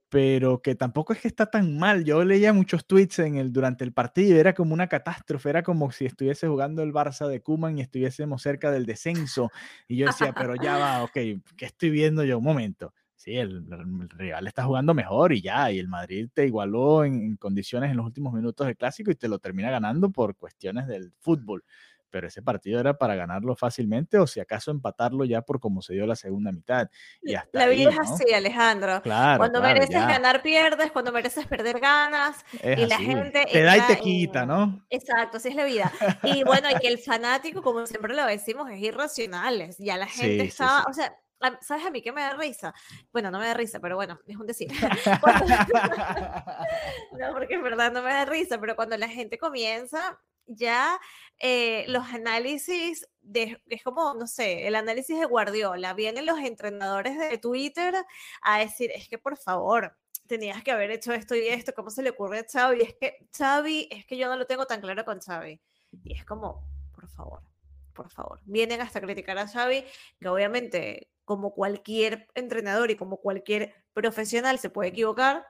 pero 0.09 0.61
que 0.61 0.75
tampoco 0.75 1.13
es 1.13 1.19
que 1.19 1.27
está 1.27 1.47
tan 1.49 1.77
mal. 1.77 2.05
Yo 2.05 2.23
leía 2.23 2.53
muchos 2.53 2.85
tweets 2.85 3.19
en 3.19 3.37
el, 3.37 3.51
durante 3.51 3.83
el 3.83 3.93
partido, 3.93 4.39
era 4.39 4.53
como 4.53 4.73
una 4.73 4.87
catástrofe, 4.87 5.49
era 5.49 5.63
como 5.63 5.91
si 5.91 6.05
estuviese 6.05 6.47
jugando 6.47 6.83
el 6.83 6.93
Barça 6.93 7.27
de 7.27 7.41
Kuman 7.41 7.77
y 7.77 7.81
estuviésemos 7.81 8.41
cerca 8.41 8.71
del 8.71 8.85
descenso. 8.85 9.49
Y 9.87 9.97
yo 9.97 10.07
decía, 10.07 10.33
pero 10.33 10.55
ya 10.55 10.77
va, 10.77 11.03
ok, 11.03 11.13
¿qué 11.13 11.65
estoy 11.65 11.89
viendo 11.89 12.23
yo? 12.23 12.37
Un 12.37 12.43
momento 12.43 12.93
sí, 13.25 13.37
el, 13.37 13.65
rival 14.11 14.47
está 14.47 14.63
jugando 14.63 14.93
mejor 14.93 15.33
y 15.33 15.41
ya, 15.41 15.71
y 15.71 15.79
el 15.79 15.87
Madrid 15.87 16.29
te 16.33 16.45
igualó 16.45 17.03
en, 17.03 17.35
condiciones 17.37 17.89
en 17.89 17.97
los 17.97 18.05
últimos 18.05 18.33
minutos 18.33 18.67
del 18.67 18.77
clásico 18.77 19.09
y 19.09 19.15
te 19.15 19.27
lo 19.27 19.39
termina 19.39 19.71
ganando 19.71 20.11
por 20.11 20.35
cuestiones 20.35 20.87
del 20.87 21.11
fútbol. 21.19 21.63
Pero 22.11 22.27
ese 22.27 22.41
partido 22.41 22.79
era 22.79 22.97
para 22.97 23.15
ganarlo 23.15 23.57
fácilmente 23.57 24.17
o 24.19 24.27
si 24.27 24.39
acaso 24.39 24.71
empatarlo 24.71 25.25
ya 25.25 25.41
por 25.41 25.59
cómo 25.59 25.81
se 25.81 25.95
dio 25.95 26.05
la 26.05 26.15
segunda 26.15 26.51
mitad. 26.53 26.87
Y 27.21 27.33
hasta 27.33 27.59
la 27.59 27.67
vida 27.67 27.89
es 27.89 27.99
así, 27.99 28.31
Alejandro. 28.33 29.01
Claro, 29.01 29.39
cuando 29.39 29.59
mereces 29.59 29.89
ganar, 29.89 30.41
pierdes, 30.41 30.91
cuando 30.93 31.11
mereces 31.11 31.45
perder, 31.45 31.79
ganas. 31.81 32.45
y 32.63 32.85
la 32.85 32.99
gente... 32.99 33.45
Te 33.51 33.63
da 33.63 33.77
y 33.77 33.81
te 33.81 33.99
quita, 33.99 34.45
¿no? 34.45 34.85
Exacto, 34.89 35.37
así 35.37 35.49
es 35.49 35.55
la 35.55 35.65
vida. 35.65 35.91
Y 36.23 36.43
bueno, 36.45 36.69
y 36.71 36.79
que 36.79 36.87
el 36.87 36.99
fanático, 36.99 37.61
como 37.61 37.85
siempre 37.85 38.15
lo 38.15 38.25
decimos, 38.25 38.69
es 38.69 38.79
irracional. 38.79 39.71
Ya 39.79 39.97
la 39.97 40.07
gente 40.07 40.43
está, 40.43 40.85
o 40.87 40.93
sea, 40.93 41.13
¿Sabes 41.61 41.85
a 41.85 41.91
mí 41.91 42.01
qué 42.01 42.11
me 42.11 42.21
da 42.21 42.35
risa? 42.35 42.73
Bueno, 43.11 43.31
no 43.31 43.39
me 43.39 43.47
da 43.47 43.53
risa, 43.53 43.79
pero 43.79 43.95
bueno, 43.95 44.19
es 44.27 44.35
un 44.35 44.47
decir. 44.47 44.69
no, 47.19 47.33
porque 47.33 47.55
en 47.55 47.63
verdad 47.63 47.91
no 47.91 48.01
me 48.01 48.11
da 48.11 48.25
risa, 48.25 48.59
pero 48.59 48.75
cuando 48.75 48.97
la 48.97 49.07
gente 49.07 49.37
comienza 49.37 50.19
ya 50.47 50.99
eh, 51.39 51.85
los 51.87 52.05
análisis 52.07 53.07
de, 53.21 53.61
es 53.67 53.83
como, 53.83 54.13
no 54.13 54.27
sé, 54.27 54.67
el 54.67 54.75
análisis 54.75 55.19
de 55.19 55.25
Guardiola, 55.25 55.93
vienen 55.93 56.25
los 56.25 56.39
entrenadores 56.39 57.17
de 57.17 57.37
Twitter 57.37 57.95
a 58.41 58.59
decir, 58.59 58.91
es 58.93 59.09
que 59.09 59.17
por 59.17 59.37
favor, 59.37 59.97
tenías 60.27 60.63
que 60.63 60.71
haber 60.71 60.91
hecho 60.91 61.13
esto 61.13 61.35
y 61.35 61.47
esto, 61.47 61.73
¿cómo 61.73 61.89
se 61.89 62.03
le 62.03 62.11
ocurre 62.11 62.39
a 62.39 62.45
Xavi? 62.45 62.81
Es 62.81 62.95
que 62.95 63.17
Xavi, 63.35 63.87
es 63.91 64.05
que 64.05 64.17
yo 64.17 64.27
no 64.27 64.37
lo 64.37 64.45
tengo 64.45 64.65
tan 64.65 64.81
claro 64.81 65.05
con 65.05 65.19
Xavi. 65.19 65.59
Y 66.03 66.13
es 66.13 66.25
como, 66.25 66.67
por 66.93 67.07
favor, 67.07 67.41
por 67.93 68.09
favor, 68.09 68.41
vienen 68.45 68.81
hasta 68.81 69.01
criticar 69.01 69.37
a 69.37 69.47
Xavi, 69.47 69.85
que 70.19 70.27
obviamente 70.27 71.09
como 71.25 71.53
cualquier 71.53 72.27
entrenador 72.35 72.91
y 72.91 72.95
como 72.95 73.17
cualquier 73.17 73.73
profesional 73.93 74.59
se 74.59 74.69
puede 74.69 74.89
equivocar. 74.89 75.45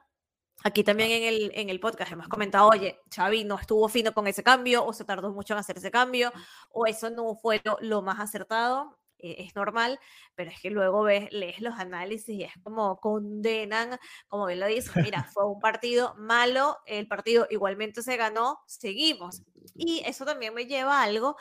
Aquí 0.64 0.82
también 0.82 1.10
en 1.10 1.22
el, 1.22 1.52
en 1.54 1.70
el 1.70 1.80
podcast 1.80 2.12
hemos 2.12 2.28
comentado, 2.28 2.68
oye, 2.68 2.98
Xavi 3.14 3.44
no 3.44 3.58
estuvo 3.58 3.88
fino 3.88 4.12
con 4.12 4.26
ese 4.26 4.42
cambio, 4.42 4.84
o 4.84 4.92
se 4.92 5.04
tardó 5.04 5.32
mucho 5.32 5.54
en 5.54 5.60
hacer 5.60 5.76
ese 5.76 5.90
cambio, 5.90 6.32
o 6.70 6.86
eso 6.86 7.10
no 7.10 7.36
fue 7.36 7.60
lo, 7.80 8.02
más 8.02 8.18
acertado, 8.20 8.98
eh, 9.18 9.36
es 9.40 9.54
normal, 9.54 10.00
pero 10.34 10.50
es 10.50 10.60
que 10.60 10.70
luego 10.70 11.02
ves, 11.02 11.30
lees 11.30 11.60
los 11.60 11.74
análisis 11.74 12.28
y 12.30 12.42
es 12.42 12.52
como 12.62 12.98
condenan, 13.00 13.98
como 14.28 14.46
bien 14.46 14.60
lo 14.60 14.66
dices, 14.66 14.96
mira, 14.96 15.24
fue 15.24 15.46
un 15.46 15.60
partido 15.60 16.14
malo, 16.16 16.78
el 16.86 17.06
partido 17.06 17.46
igualmente 17.50 18.02
se 18.02 18.16
ganó, 18.16 18.58
seguimos. 18.66 19.42
Y 19.74 20.02
eso 20.06 20.24
también 20.24 20.54
me 20.54 20.66
lleva 20.66 21.00
a 21.00 21.04
algo 21.04 21.36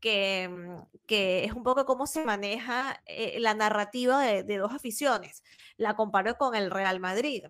que, 0.00 0.48
mm, 0.48 0.98
que 1.06 1.44
es 1.44 1.52
un 1.52 1.62
poco 1.62 1.84
cómo 1.84 2.06
se 2.06 2.24
maneja 2.24 3.02
eh, 3.06 3.38
la 3.40 3.54
narrativa 3.54 4.20
de, 4.22 4.42
de, 4.42 4.58
dos 4.58 4.72
aficiones. 4.72 5.42
La 5.76 5.96
comparo 5.96 6.36
con 6.36 6.54
el 6.54 6.70
Real 6.70 7.00
Madrid. 7.00 7.44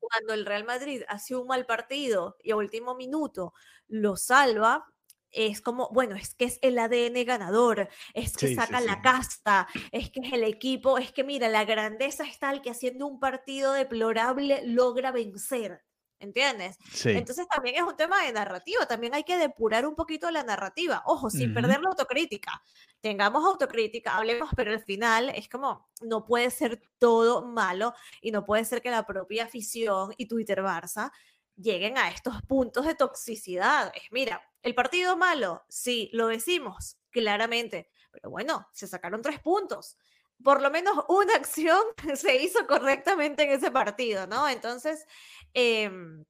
Cuando 0.00 0.34
el 0.34 0.46
Real 0.46 0.64
Madrid 0.64 1.02
hace 1.06 1.36
un 1.36 1.46
mal 1.46 1.64
partido 1.66 2.36
y 2.42 2.50
a 2.50 2.56
último 2.56 2.94
minuto 2.94 3.52
lo 3.86 4.16
salva, 4.16 4.86
es 5.34 5.60
como, 5.60 5.90
bueno, 5.92 6.16
es 6.16 6.34
que 6.34 6.44
es 6.46 6.58
el 6.62 6.78
ADN 6.78 7.24
ganador, 7.24 7.88
es 8.14 8.36
que 8.36 8.54
saca 8.54 8.80
la 8.80 9.02
casta, 9.02 9.66
es 9.92 10.10
que 10.10 10.20
es 10.20 10.32
el 10.32 10.44
equipo, 10.44 10.98
es 10.98 11.12
que 11.12 11.24
mira, 11.24 11.48
la 11.48 11.64
grandeza 11.64 12.24
es 12.24 12.38
tal 12.38 12.62
que 12.62 12.70
haciendo 12.70 13.06
un 13.06 13.18
partido 13.20 13.72
deplorable 13.72 14.62
logra 14.66 15.10
vencer. 15.10 15.82
¿Entiendes? 16.24 16.78
Entonces 17.04 17.46
también 17.48 17.76
es 17.76 17.82
un 17.82 17.96
tema 17.96 18.24
de 18.24 18.32
narrativa, 18.32 18.86
también 18.86 19.14
hay 19.14 19.24
que 19.24 19.36
depurar 19.36 19.86
un 19.86 19.94
poquito 19.94 20.30
la 20.30 20.42
narrativa, 20.42 21.02
ojo, 21.04 21.28
sin 21.28 21.52
perder 21.52 21.82
la 21.82 21.90
autocrítica. 21.90 22.62
Tengamos 23.02 23.44
autocrítica, 23.44 24.16
hablemos, 24.16 24.48
pero 24.56 24.72
al 24.72 24.82
final 24.82 25.28
es 25.28 25.50
como, 25.50 25.86
no 26.00 26.24
puede 26.24 26.50
ser 26.50 26.80
todo 26.98 27.46
malo 27.46 27.92
y 28.22 28.30
no 28.30 28.44
puede 28.44 28.64
ser 28.64 28.80
que 28.80 28.90
la 28.90 29.04
propia 29.04 29.44
afición 29.44 30.14
y 30.16 30.26
Twitter 30.26 30.62
Barça 30.62 31.12
lleguen 31.56 31.98
a 31.98 32.08
estos 32.08 32.40
puntos 32.42 32.86
de 32.86 32.94
toxicidad. 32.94 33.92
Es, 33.94 34.10
mira, 34.10 34.42
el 34.62 34.74
partido 34.74 35.16
malo, 35.18 35.62
sí, 35.68 36.08
lo 36.14 36.28
decimos 36.28 36.96
claramente, 37.10 37.90
pero 38.10 38.30
bueno, 38.30 38.66
se 38.72 38.86
sacaron 38.86 39.20
tres 39.20 39.40
puntos. 39.40 39.98
Por 40.42 40.62
lo 40.62 40.70
menos 40.70 41.04
una 41.08 41.34
acción 41.36 41.80
se 42.14 42.42
hizo 42.42 42.66
correctamente 42.66 43.42
en 43.44 43.50
ese 43.50 43.70
partido, 43.70 44.26
¿no? 44.26 44.48
Entonces, 44.48 45.06
em, 45.54 46.24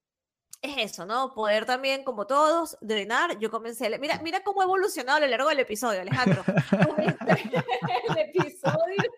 es 0.63 0.93
eso, 0.93 1.05
¿no? 1.05 1.35
Poder 1.35 1.67
también, 1.67 2.05
como 2.05 2.27
todos, 2.27 2.79
drenar. 2.81 3.39
Yo 3.39 3.51
comencé, 3.51 3.99
mira, 3.99 4.21
mira 4.23 4.43
cómo 4.43 4.61
ha 4.61 4.65
evolucionado 4.65 5.19
a 5.19 5.21
lo 5.21 5.27
largo 5.27 5.49
del 5.49 5.61
episodio, 5.61 6.01
Alejandro. 6.01 6.43
el 8.09 8.19
episodio 8.19 9.11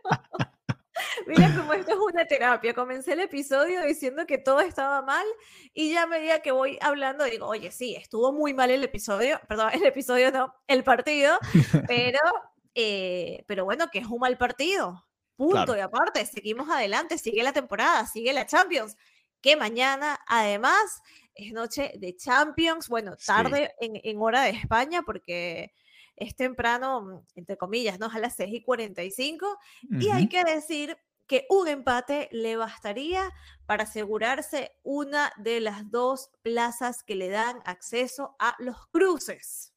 Mira 1.27 1.55
como 1.57 1.73
esto 1.73 1.93
es 1.93 1.99
una 1.99 2.25
terapia. 2.27 2.75
Comencé 2.75 3.13
el 3.13 3.21
episodio 3.21 3.83
diciendo 3.83 4.27
que 4.27 4.39
todo 4.39 4.61
estaba 4.61 5.03
mal 5.03 5.27
y 5.73 5.93
ya 5.93 6.03
a 6.03 6.07
medida 6.07 6.41
que 6.41 6.53
voy 6.53 6.79
hablando 6.81 7.25
digo, 7.25 7.47
oye, 7.47 7.71
sí, 7.71 7.95
estuvo 7.97 8.33
muy 8.33 8.55
mal 8.55 8.71
el 8.71 8.85
episodio, 8.85 9.41
perdón, 9.49 9.71
el 9.75 9.85
episodio 9.85 10.31
no, 10.33 10.55
el 10.67 10.85
partido, 10.85 11.39
pero, 11.87 12.21
eh, 12.75 13.45
pero 13.47 13.65
bueno, 13.65 13.89
que 13.91 14.01
es 14.01 14.07
un 14.07 14.21
mal 14.21 14.37
partido. 14.37 15.05
Punto. 15.37 15.77
Y 15.77 15.81
aparte, 15.81 16.25
seguimos 16.25 16.71
adelante, 16.71 17.19
sigue 17.19 17.43
la 17.43 17.53
temporada, 17.53 18.07
sigue 18.07 18.33
la 18.33 18.47
Champions, 18.47 18.97
que 19.47 19.57
mañana 19.57 20.19
además 20.27 21.05
es 21.33 21.53
noche 21.53 21.93
de 22.01 22.17
Champions, 22.17 22.89
bueno, 22.89 23.15
tarde 23.25 23.77
en, 23.81 23.93
en 24.03 24.21
hora 24.21 24.43
de 24.43 24.51
España 24.51 25.03
porque 25.07 25.73
es 26.17 26.35
temprano, 26.35 27.25
entre 27.37 27.57
comillas, 27.57 28.01
¿no? 28.01 28.11
A 28.13 28.19
las 28.19 28.35
6 28.35 28.53
y 28.53 28.63
45. 28.63 29.57
Y 30.01 30.09
hay 30.09 30.29
que 30.29 30.43
decir 30.43 30.99
que 31.29 31.47
un 31.49 31.69
empate 31.69 32.29
le 32.33 32.57
bastaría 32.57 33.31
para 33.67 33.85
asegurarse 33.85 34.73
una 34.83 35.31
de 35.37 35.61
las 35.61 35.89
dos 35.93 36.33
plazas 36.43 37.05
que 37.05 37.15
le 37.15 37.29
dan 37.29 37.59
acceso 37.67 38.35
a 38.41 38.57
los 38.59 38.89
cruces. 38.89 39.73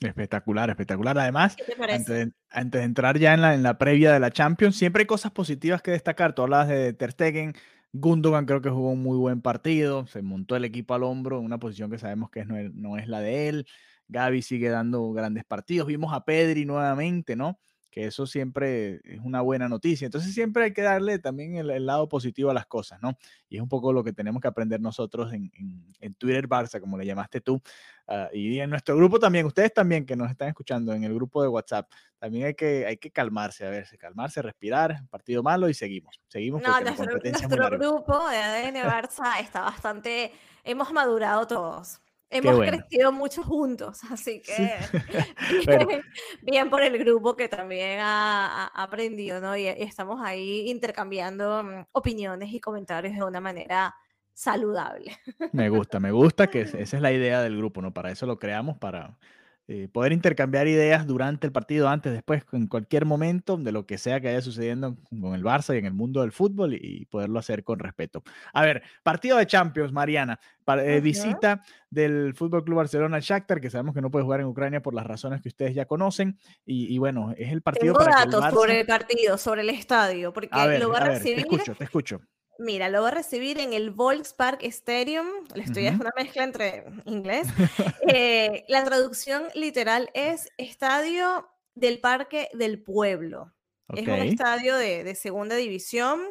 Espectacular, 0.00 0.70
espectacular. 0.70 1.18
Además, 1.18 1.56
antes 1.80 2.06
de, 2.06 2.32
antes 2.48 2.80
de, 2.80 2.84
entrar 2.84 3.18
ya 3.18 3.34
en 3.34 3.42
la, 3.42 3.54
en 3.54 3.62
la 3.62 3.76
previa 3.76 4.12
de 4.12 4.20
la 4.20 4.30
Champions, 4.30 4.76
siempre 4.76 5.02
hay 5.02 5.06
cosas 5.06 5.32
positivas 5.32 5.82
que 5.82 5.90
destacar. 5.90 6.34
Tú 6.34 6.42
hablabas 6.42 6.68
de 6.68 6.94
Ter 6.94 7.12
Stegen, 7.12 7.54
Gundogan 7.92 8.46
creo 8.46 8.60
que 8.60 8.70
jugó 8.70 8.90
un 8.90 9.02
muy 9.02 9.16
buen 9.16 9.40
partido, 9.40 10.06
se 10.06 10.22
montó 10.22 10.56
el 10.56 10.64
equipo 10.64 10.94
al 10.94 11.02
hombro 11.02 11.38
en 11.38 11.44
una 11.44 11.58
posición 11.58 11.90
que 11.90 11.98
sabemos 11.98 12.30
que 12.30 12.44
no, 12.44 12.56
es, 12.56 12.72
no 12.74 12.98
es 12.98 13.08
la 13.08 13.20
de 13.20 13.48
él. 13.48 13.66
Gaby 14.08 14.42
sigue 14.42 14.68
dando 14.68 15.12
grandes 15.12 15.44
partidos. 15.44 15.88
Vimos 15.88 16.12
a 16.12 16.24
Pedri 16.24 16.64
nuevamente, 16.64 17.36
¿no? 17.36 17.58
Que 17.96 18.04
eso 18.04 18.26
siempre 18.26 19.00
es 19.04 19.20
una 19.24 19.40
buena 19.40 19.70
noticia. 19.70 20.04
Entonces 20.04 20.34
siempre 20.34 20.64
hay 20.64 20.74
que 20.74 20.82
darle 20.82 21.18
también 21.18 21.56
el, 21.56 21.86
lado 21.86 22.10
positivo 22.10 22.50
a 22.50 22.54
las 22.54 22.66
cosas, 22.66 23.00
¿no? 23.00 23.16
Y 23.48 23.56
es 23.56 23.62
un 23.62 23.70
poco 23.70 23.90
lo 23.90 24.04
que 24.04 24.12
tenemos 24.12 24.42
que 24.42 24.48
aprender 24.48 24.82
nosotros 24.82 25.32
en, 25.32 25.50
Twitter 26.18 26.46
Barça, 26.46 26.78
como 26.78 26.98
le 26.98 27.06
llamaste 27.06 27.40
tú, 27.40 27.62
ah, 28.06 28.28
y 28.34 28.60
en 28.60 28.68
nuestro 28.68 28.96
grupo 28.96 29.18
también, 29.18 29.46
ustedes 29.46 29.72
también 29.72 30.04
que 30.04 30.14
nos 30.14 30.30
están 30.30 30.48
escuchando 30.48 30.92
en 30.92 31.04
el 31.04 31.14
grupo 31.14 31.40
de 31.40 31.48
WhatsApp, 31.48 31.90
también 32.18 32.48
hay 32.48 32.54
que, 32.54 32.84
hay 32.84 32.98
que 32.98 33.10
calmarse, 33.10 33.66
a 33.66 33.70
ver, 33.70 33.86
calmarse, 33.98 34.42
respirar, 34.42 35.02
partido 35.08 35.42
malo 35.42 35.70
y 35.70 35.74
seguimos. 35.74 36.20
Seguimos. 36.28 36.62
No, 36.62 36.78
nuestro, 36.82 37.06
nuestro 37.16 37.70
grupo 37.70 38.28
de 38.28 38.36
ADN 38.36 38.76
Barça 38.86 39.40
está 39.40 39.62
bastante, 39.62 40.32
hemos 40.64 40.92
madurado 40.92 41.46
todos. 41.46 42.02
Hemos 42.28 42.58
crecido 42.58 43.12
mucho 43.12 43.42
juntos, 43.42 44.00
así 44.10 44.42
que 44.42 44.52
bien, 46.42 46.68
por 46.70 46.82
el 46.82 46.98
grupo 46.98 47.36
que 47.36 47.48
también 47.48 48.00
ha, 48.00 48.66
aprendido, 48.74 49.40
¿no? 49.40 49.56
Y, 49.56 49.66
estamos 49.66 50.20
ahí 50.22 50.68
intercambiando 50.68 51.62
mm, 51.62 51.86
opiniones 51.92 52.52
y 52.52 52.60
comentarios 52.60 53.14
de 53.14 53.22
una 53.22 53.40
manera 53.40 53.94
saludable. 54.32 55.16
Me 55.52 55.68
gusta, 55.68 56.00
me 56.00 56.10
gusta 56.10 56.48
que 56.48 56.62
esa 56.62 56.78
es 56.78 57.00
la 57.00 57.12
idea 57.12 57.42
del 57.42 57.56
grupo, 57.56 57.80
¿no? 57.80 57.94
Para 57.94 58.10
eso 58.10 58.26
lo 58.26 58.38
creamos, 58.38 58.76
para 58.76 59.16
eh, 59.68 59.88
poder 59.92 60.12
intercambiar 60.12 60.68
ideas 60.68 61.08
durante 61.08 61.44
el 61.44 61.52
partido, 61.52 61.88
antes, 61.88 62.12
después, 62.12 62.44
en 62.52 62.68
cualquier 62.68 63.04
momento 63.04 63.56
de 63.56 63.72
lo 63.72 63.84
que 63.84 63.98
sea 63.98 64.20
que 64.20 64.28
haya 64.28 64.40
sucediendo 64.40 64.96
con 65.20 65.34
el 65.34 65.42
Barça 65.42 65.74
y 65.74 65.78
en 65.78 65.86
el 65.86 65.92
mundo 65.92 66.20
del 66.20 66.30
fútbol 66.30 66.74
y, 66.74 67.04
poderlo 67.06 67.40
hacer 67.40 67.64
con 67.64 67.80
respeto. 67.80 68.22
A 68.52 68.62
ver, 68.62 68.84
partido 69.02 69.36
de 69.38 69.46
Champions, 69.46 69.92
Mariana, 69.92 70.38
eh, 70.68 71.00
visita 71.00 71.62
del 71.90 72.32
Fútbol 72.34 72.62
Club 72.62 72.76
Barcelona 72.76 73.16
al 73.16 73.22
Shakhtar, 73.22 73.60
que 73.60 73.68
sabemos 73.68 73.92
que 73.92 74.00
no 74.00 74.10
puede 74.10 74.24
jugar 74.24 74.38
en 74.38 74.46
Ucrania 74.46 74.80
por 74.80 74.94
las 74.94 75.04
razones 75.04 75.42
que 75.42 75.48
ustedes 75.48 75.74
ya 75.74 75.86
conocen, 75.86 76.38
y, 76.64 76.96
bueno, 76.98 77.34
es 77.36 77.50
el 77.50 77.60
partido. 77.60 77.94
Tengo 77.94 78.08
datos 78.08 78.44
sobre 78.54 78.80
el 78.80 78.86
partido, 78.86 79.36
sobre 79.36 79.62
el 79.62 79.70
estadio, 79.70 80.32
porque 80.32 80.78
lo 80.78 80.90
va 80.90 80.98
a, 80.98 81.04
recibir. 81.06 81.36
te 81.36 81.40
escucho, 81.42 81.74
te 81.74 81.84
escucho. 81.84 82.20
Mira, 82.58 82.88
lo 82.88 83.02
va 83.02 83.08
a 83.08 83.12
recibir 83.12 83.58
en 83.58 83.72
el 83.72 83.90
Volkspark 83.90 84.62
Stadium. 84.62 85.26
Le 85.54 85.64
estoy 85.64 85.86
haciendo 85.86 86.04
una 86.04 86.12
mezcla 86.16 86.44
entre 86.44 86.84
inglés. 87.04 87.48
Eh, 88.08 88.64
la 88.68 88.84
traducción 88.84 89.48
literal 89.54 90.10
es 90.14 90.48
Estadio 90.58 91.48
del 91.74 91.98
Parque 91.98 92.48
del 92.52 92.82
Pueblo. 92.82 93.52
Es 93.88 94.06
un 94.06 94.14
estadio 94.14 94.76
de, 94.76 95.14
segunda 95.14 95.56
división. 95.56 96.22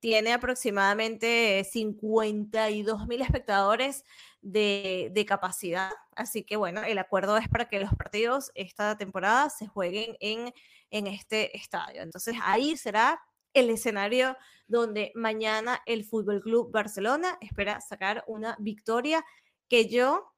Tiene 0.00 0.32
aproximadamente 0.32 1.66
52 1.70 3.06
mil 3.06 3.20
espectadores 3.20 4.04
de, 4.40 5.24
capacidad. 5.28 5.90
Así 6.16 6.42
que 6.42 6.56
bueno, 6.56 6.82
el 6.82 6.98
acuerdo 6.98 7.36
es 7.36 7.48
para 7.48 7.68
que 7.68 7.80
los 7.80 7.94
partidos 7.94 8.50
esta 8.54 8.96
temporada 8.96 9.50
se 9.50 9.66
jueguen 9.66 10.16
en, 10.20 10.52
en 10.90 11.06
este 11.06 11.56
estadio. 11.56 12.02
Entonces 12.02 12.34
ahí 12.42 12.76
será 12.76 13.20
el 13.54 13.70
escenario 13.70 14.36
donde 14.66 15.12
mañana 15.14 15.82
el 15.86 16.04
Fútbol 16.04 16.40
Club 16.40 16.70
Barcelona 16.70 17.36
espera 17.40 17.80
sacar 17.80 18.24
una 18.26 18.56
victoria 18.60 19.24
que 19.68 19.88
yo, 19.88 20.32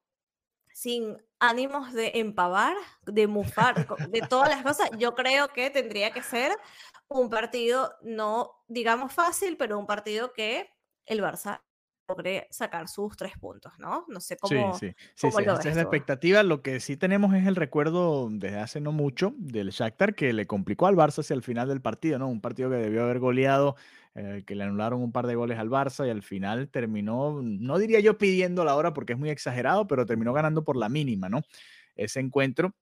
sin 0.72 1.18
ánimos 1.38 1.92
de 1.92 2.12
empavar, 2.14 2.77
de 3.03 3.27
mufar, 3.27 3.87
de 4.09 4.20
todas 4.22 4.48
las 4.48 4.62
cosas, 4.62 4.90
yo 4.98 5.14
creo 5.14 5.48
que 5.48 5.70
tendría 5.70 6.12
que 6.12 6.22
ser 6.22 6.57
un 7.09 7.29
partido 7.29 7.94
no, 8.03 8.62
digamos, 8.68 9.12
fácil, 9.12 9.57
pero 9.57 9.79
un 9.79 9.87
partido 9.87 10.33
que 10.33 10.70
el 11.05 11.20
Barça 11.20 11.61
logre 12.12 12.46
sacar 12.51 12.88
sus 12.88 13.16
tres 13.16 13.33
puntos, 13.38 13.72
¿no? 13.79 14.05
No 14.09 14.20
sé 14.20 14.37
cómo. 14.37 14.75
Sí, 14.75 14.88
sí, 14.88 14.94
sí, 15.14 15.27
esa 15.29 15.68
es 15.68 15.77
la 15.77 15.83
expectativa. 15.83 16.42
Lo 16.42 16.62
que 16.62 16.81
sí 16.81 16.96
tenemos 16.96 17.35
es 17.35 17.46
el 17.46 17.57
recuerdo 17.57 18.29
desde 18.31 18.59
hace 18.59 18.81
no 18.81 18.92
mucho 18.92 19.35
del 19.38 19.70
Shakhtar 19.70 20.14
que 20.14 20.33
le 20.33 20.46
complicó 20.46 20.87
al 20.87 20.96
Barça 20.96 21.20
hacia 21.20 21.35
el 21.35 21.42
final 21.42 21.68
del 21.68 21.81
partido, 21.81 22.18
¿no? 22.18 22.29
Un 22.29 22.40
partido 22.40 22.70
que 22.70 22.77
debió 22.77 23.05
haber 23.05 23.18
goleado, 23.18 23.77
eh, 24.14 24.42
que 24.46 24.55
le 24.55 24.64
anularon 24.64 25.03
un 25.03 25.12
par 25.12 25.27
de 25.27 25.35
goles 25.35 25.59
al 25.59 25.70
Barça 25.70 26.07
y 26.07 26.11
al 26.11 26.22
final 26.22 26.68
terminó, 26.68 27.40
no 27.42 27.79
diría 27.79 28.01
yo 28.01 28.18
pidiendo 28.18 28.64
la 28.64 28.77
hora 28.77 28.92
porque 28.92 29.14
es 29.14 29.18
muy 29.18 29.31
exagerado, 29.31 29.87
pero 29.87 30.07
terminó 30.07 30.33
ganando 30.33 30.64
por 30.64 30.77
la 30.77 30.88
mínima, 30.88 31.29
¿no? 31.29 31.40
Ese 31.96 32.20
encuentro 32.20 32.75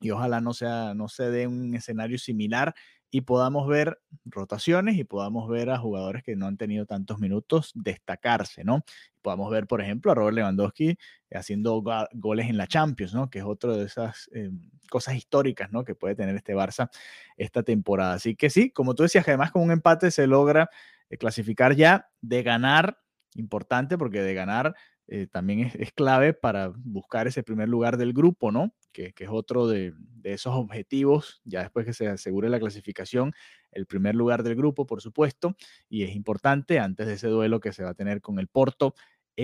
y 0.00 0.10
ojalá 0.10 0.40
no, 0.40 0.54
sea, 0.54 0.94
no 0.94 1.08
se 1.08 1.30
dé 1.30 1.46
un 1.46 1.74
escenario 1.74 2.18
similar 2.18 2.74
y 3.10 3.22
podamos 3.22 3.66
ver 3.66 4.00
rotaciones 4.24 4.96
y 4.96 5.04
podamos 5.04 5.48
ver 5.48 5.70
a 5.70 5.78
jugadores 5.78 6.22
que 6.22 6.36
no 6.36 6.46
han 6.46 6.56
tenido 6.56 6.86
tantos 6.86 7.18
minutos 7.18 7.72
destacarse, 7.74 8.64
¿no? 8.64 8.84
Podamos 9.22 9.50
ver, 9.50 9.66
por 9.66 9.80
ejemplo, 9.80 10.12
a 10.12 10.14
Robert 10.14 10.36
Lewandowski 10.36 10.96
haciendo 11.32 11.82
goles 12.12 12.48
en 12.48 12.56
la 12.56 12.66
Champions, 12.66 13.14
¿no? 13.14 13.28
Que 13.28 13.40
es 13.40 13.44
otra 13.44 13.76
de 13.76 13.84
esas 13.84 14.30
eh, 14.32 14.50
cosas 14.88 15.16
históricas, 15.16 15.72
¿no? 15.72 15.84
Que 15.84 15.94
puede 15.94 16.14
tener 16.14 16.36
este 16.36 16.54
Barça 16.54 16.90
esta 17.36 17.62
temporada. 17.62 18.14
Así 18.14 18.36
que 18.36 18.50
sí, 18.50 18.70
como 18.70 18.94
tú 18.94 19.02
decías, 19.02 19.26
además 19.26 19.50
con 19.50 19.62
un 19.62 19.72
empate 19.72 20.10
se 20.10 20.26
logra 20.26 20.70
eh, 21.10 21.16
clasificar 21.16 21.74
ya 21.74 22.08
de 22.20 22.42
ganar, 22.42 22.98
importante 23.34 23.98
porque 23.98 24.22
de 24.22 24.34
ganar 24.34 24.74
eh, 25.08 25.26
también 25.26 25.72
es, 25.74 25.92
clave 25.92 26.34
para 26.34 26.72
buscar 26.76 27.26
ese 27.26 27.42
primer 27.42 27.68
lugar 27.68 27.96
del 27.96 28.12
grupo, 28.12 28.52
¿no? 28.52 28.72
Que, 28.92 29.14
es 29.16 29.28
otro 29.30 29.68
de, 29.68 29.94
esos 30.24 30.54
objetivos, 30.54 31.40
ya 31.44 31.62
después 31.62 31.86
que 31.86 31.92
se 31.92 32.08
asegure 32.08 32.48
la 32.48 32.58
clasificación, 32.58 33.32
el 33.72 33.86
primer 33.86 34.14
lugar 34.14 34.42
del 34.42 34.56
grupo, 34.56 34.86
por 34.86 35.00
supuesto, 35.00 35.56
y 35.88 36.02
es 36.02 36.14
importante 36.14 36.78
antes 36.78 37.06
de 37.06 37.14
ese 37.14 37.28
duelo 37.28 37.60
que 37.60 37.72
se 37.72 37.84
va 37.84 37.90
a 37.90 37.94
tener 37.94 38.20
con 38.20 38.38
el 38.38 38.48
Porto 38.48 38.94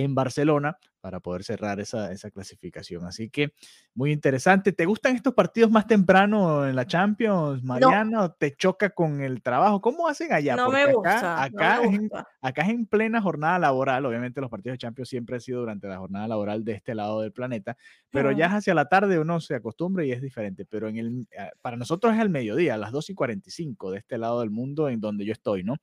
en 0.03 0.15
Barcelona 0.15 0.79
para 1.07 1.21
poder 1.21 1.45
cerrar 1.45 1.79
esa, 1.79 2.11
esa, 2.11 2.33
clasificación. 2.33 3.07
Así 3.07 3.31
que 3.31 3.53
muy 3.95 4.11
interesante. 4.11 4.73
¿Te 4.73 4.87
gustan 4.87 5.15
estos 5.15 5.35
partidos 5.35 5.71
más 5.71 5.87
temprano 5.87 6.67
en 6.67 6.75
la 6.75 6.85
Champions, 6.85 7.63
Mariana? 7.63 8.35
¿Te 8.37 8.57
choca 8.57 8.91
con 8.91 9.21
el 9.21 9.41
trabajo? 9.41 9.81
¿Cómo 9.81 10.09
hacen 10.09 10.33
allá? 10.33 10.57
No 10.57 10.69
me 10.69 10.93
gusta. 10.93 11.45
Acá, 11.45 11.81
Es 11.85 11.95
en, 11.95 12.11
acá 12.41 12.63
es 12.63 12.71
en 12.71 12.87
plena 12.87 13.23
jornada 13.23 13.57
laboral. 13.61 14.05
Obviamente 14.05 14.41
los 14.41 14.51
partidos 14.51 14.75
de 14.75 14.79
Champions 14.79 15.09
siempre 15.09 15.37
han 15.37 15.41
sido 15.41 15.61
durante 15.61 15.87
la 15.87 15.99
jornada 15.99 16.27
laboral 16.27 16.65
de 16.65 16.73
este 16.73 16.93
lado 16.93 17.21
del 17.21 17.33
planeta, 17.33 17.77
pero 18.11 18.33
ya 18.33 18.47
es 18.47 18.53
hacia 18.55 18.75
la 18.75 18.87
tarde 18.87 19.21
uno 19.21 19.39
se 19.41 19.55
acostumbra 19.55 20.05
y 20.05 20.11
es 20.11 20.21
diferente. 20.21 20.65
Pero 20.65 20.89
en 20.89 20.97
el, 20.97 21.29
eh, 21.31 21.51
para 21.63 21.77
nosotros 21.77 22.15
es 22.15 22.21
al 22.21 22.31
mediodía, 22.31 22.75
a 22.75 22.79
las 22.79 22.91
2 22.91 23.11
y 23.11 23.15
45 23.15 23.93
de 23.93 23.99
este 23.99 24.19
lado 24.19 24.41
del 24.41 24.51
mundo 24.51 24.89
en 24.89 25.01
donde 25.01 25.25
yo 25.25 25.33
estoy, 25.33 25.63
¿no? 25.63 25.77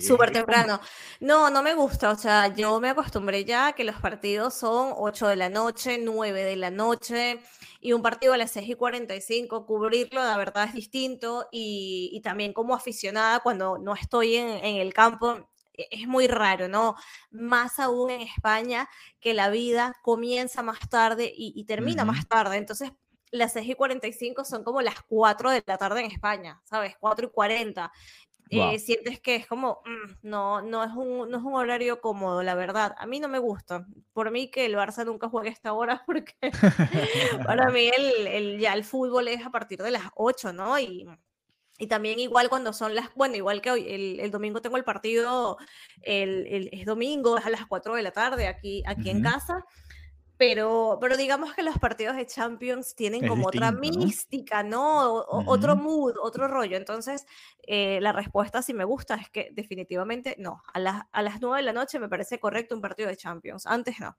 Súper 0.00 0.30
temprano. 0.30 0.80
No, 1.18 1.50
no 1.50 1.62
me 1.62 1.74
gusta. 1.74 2.10
O 2.10 2.16
sea, 2.16 2.54
yo 2.54 2.78
me 2.80 2.90
acostumbré 2.90 3.44
ya 3.44 3.72
que 3.72 3.82
los 3.82 3.96
partidos 3.96 4.54
son 4.54 4.92
8 4.96 5.26
de 5.26 5.36
la 5.36 5.48
noche, 5.48 5.98
9 5.98 6.44
de 6.44 6.56
la 6.56 6.70
noche, 6.70 7.40
y 7.80 7.92
un 7.92 8.00
partido 8.00 8.34
a 8.34 8.36
las 8.36 8.52
6 8.52 8.68
y 8.68 8.74
45, 8.74 9.66
cubrirlo, 9.66 10.22
la 10.22 10.36
verdad 10.36 10.66
es 10.66 10.74
distinto. 10.74 11.48
Y, 11.50 12.20
también 12.22 12.52
como 12.52 12.74
aficionada, 12.74 13.40
cuando 13.40 13.78
no 13.78 13.94
estoy 13.94 14.36
en, 14.36 14.76
el 14.76 14.94
campo, 14.94 15.50
e, 15.72 15.88
es 15.90 16.06
muy 16.06 16.28
raro, 16.28 16.68
¿no? 16.68 16.94
Más 17.32 17.80
aún 17.80 18.10
en 18.10 18.20
España, 18.20 18.88
que 19.20 19.34
la 19.34 19.50
vida 19.50 19.96
comienza 20.02 20.62
más 20.62 20.88
tarde 20.88 21.32
y, 21.36 21.64
termina 21.64 22.04
más 22.04 22.28
tarde. 22.28 22.58
Entonces, 22.58 22.92
las 23.32 23.52
6 23.52 23.70
y 23.70 23.74
45 23.74 24.44
son 24.44 24.62
como 24.62 24.80
las 24.82 25.02
4 25.08 25.50
de 25.50 25.64
la 25.66 25.76
tarde 25.78 26.00
en 26.00 26.12
España, 26.12 26.60
¿sabes? 26.64 26.94
4 27.00 27.26
y 27.26 27.30
40. 27.30 27.90
Eh, 28.62 28.78
sientes 28.78 29.20
que 29.20 29.36
es 29.36 29.46
como, 29.46 29.82
mm, 29.84 30.28
no, 30.28 30.62
no, 30.62 30.84
es 30.84 30.92
un, 30.92 31.30
no 31.30 31.38
es 31.38 31.42
un 31.44 31.54
horario 31.54 32.00
cómodo, 32.00 32.42
la 32.42 32.54
verdad. 32.54 32.94
A 32.98 33.06
mí 33.06 33.20
no 33.20 33.28
me 33.28 33.38
gusta. 33.38 33.86
Por 34.12 34.30
mí 34.30 34.50
que 34.50 34.66
el 34.66 34.74
Barça 34.74 35.04
nunca 35.04 35.28
juegue 35.28 35.48
a 35.48 35.52
esta 35.52 35.72
hora 35.72 36.02
porque 36.06 36.34
para 37.46 37.70
mí 37.70 37.90
el, 37.96 38.26
el, 38.26 38.58
ya 38.58 38.74
el 38.74 38.84
fútbol 38.84 39.28
es 39.28 39.44
a 39.44 39.50
partir 39.50 39.82
de 39.82 39.90
las 39.90 40.04
8, 40.14 40.52
¿no? 40.52 40.78
Y, 40.78 41.06
y 41.78 41.86
también 41.88 42.18
igual 42.20 42.48
cuando 42.48 42.72
son 42.72 42.94
las, 42.94 43.12
bueno, 43.14 43.36
igual 43.36 43.60
que 43.60 43.70
hoy, 43.70 43.86
el, 43.88 44.20
el 44.20 44.30
domingo 44.30 44.62
tengo 44.62 44.76
el 44.76 44.84
partido, 44.84 45.58
el, 46.02 46.46
el, 46.46 46.68
es 46.72 46.86
domingo, 46.86 47.36
es 47.36 47.46
a 47.46 47.50
las 47.50 47.66
4 47.66 47.94
de 47.94 48.02
la 48.02 48.12
tarde 48.12 48.46
aquí, 48.46 48.82
aquí 48.86 49.10
en 49.10 49.22
casa. 49.22 49.64
Pero, 50.36 50.98
pero 51.00 51.16
digamos 51.16 51.54
que 51.54 51.62
los 51.62 51.78
partidos 51.78 52.16
de 52.16 52.26
Champions 52.26 52.96
tienen 52.96 53.26
como 53.26 53.46
otra 53.46 53.70
mística, 53.70 54.64
¿no? 54.64 55.14
Otro 55.46 55.76
mood, 55.76 56.14
otro 56.20 56.48
rollo. 56.48 56.76
Entonces, 56.76 57.24
eh, 57.66 58.00
la 58.00 58.12
respuesta, 58.12 58.60
si 58.60 58.74
me 58.74 58.84
gusta, 58.84 59.14
es 59.14 59.30
que 59.30 59.50
definitivamente 59.52 60.34
no. 60.38 60.62
A, 60.72 60.80
las 60.80 61.02
a 61.12 61.22
las 61.22 61.40
9 61.40 61.58
de 61.58 61.62
la 61.62 61.72
noche 61.72 62.00
me 62.00 62.08
parece 62.08 62.40
correcto 62.40 62.74
un 62.74 62.80
partido 62.80 63.08
de 63.08 63.16
Champions. 63.16 63.66
Antes 63.66 64.00
no. 64.00 64.16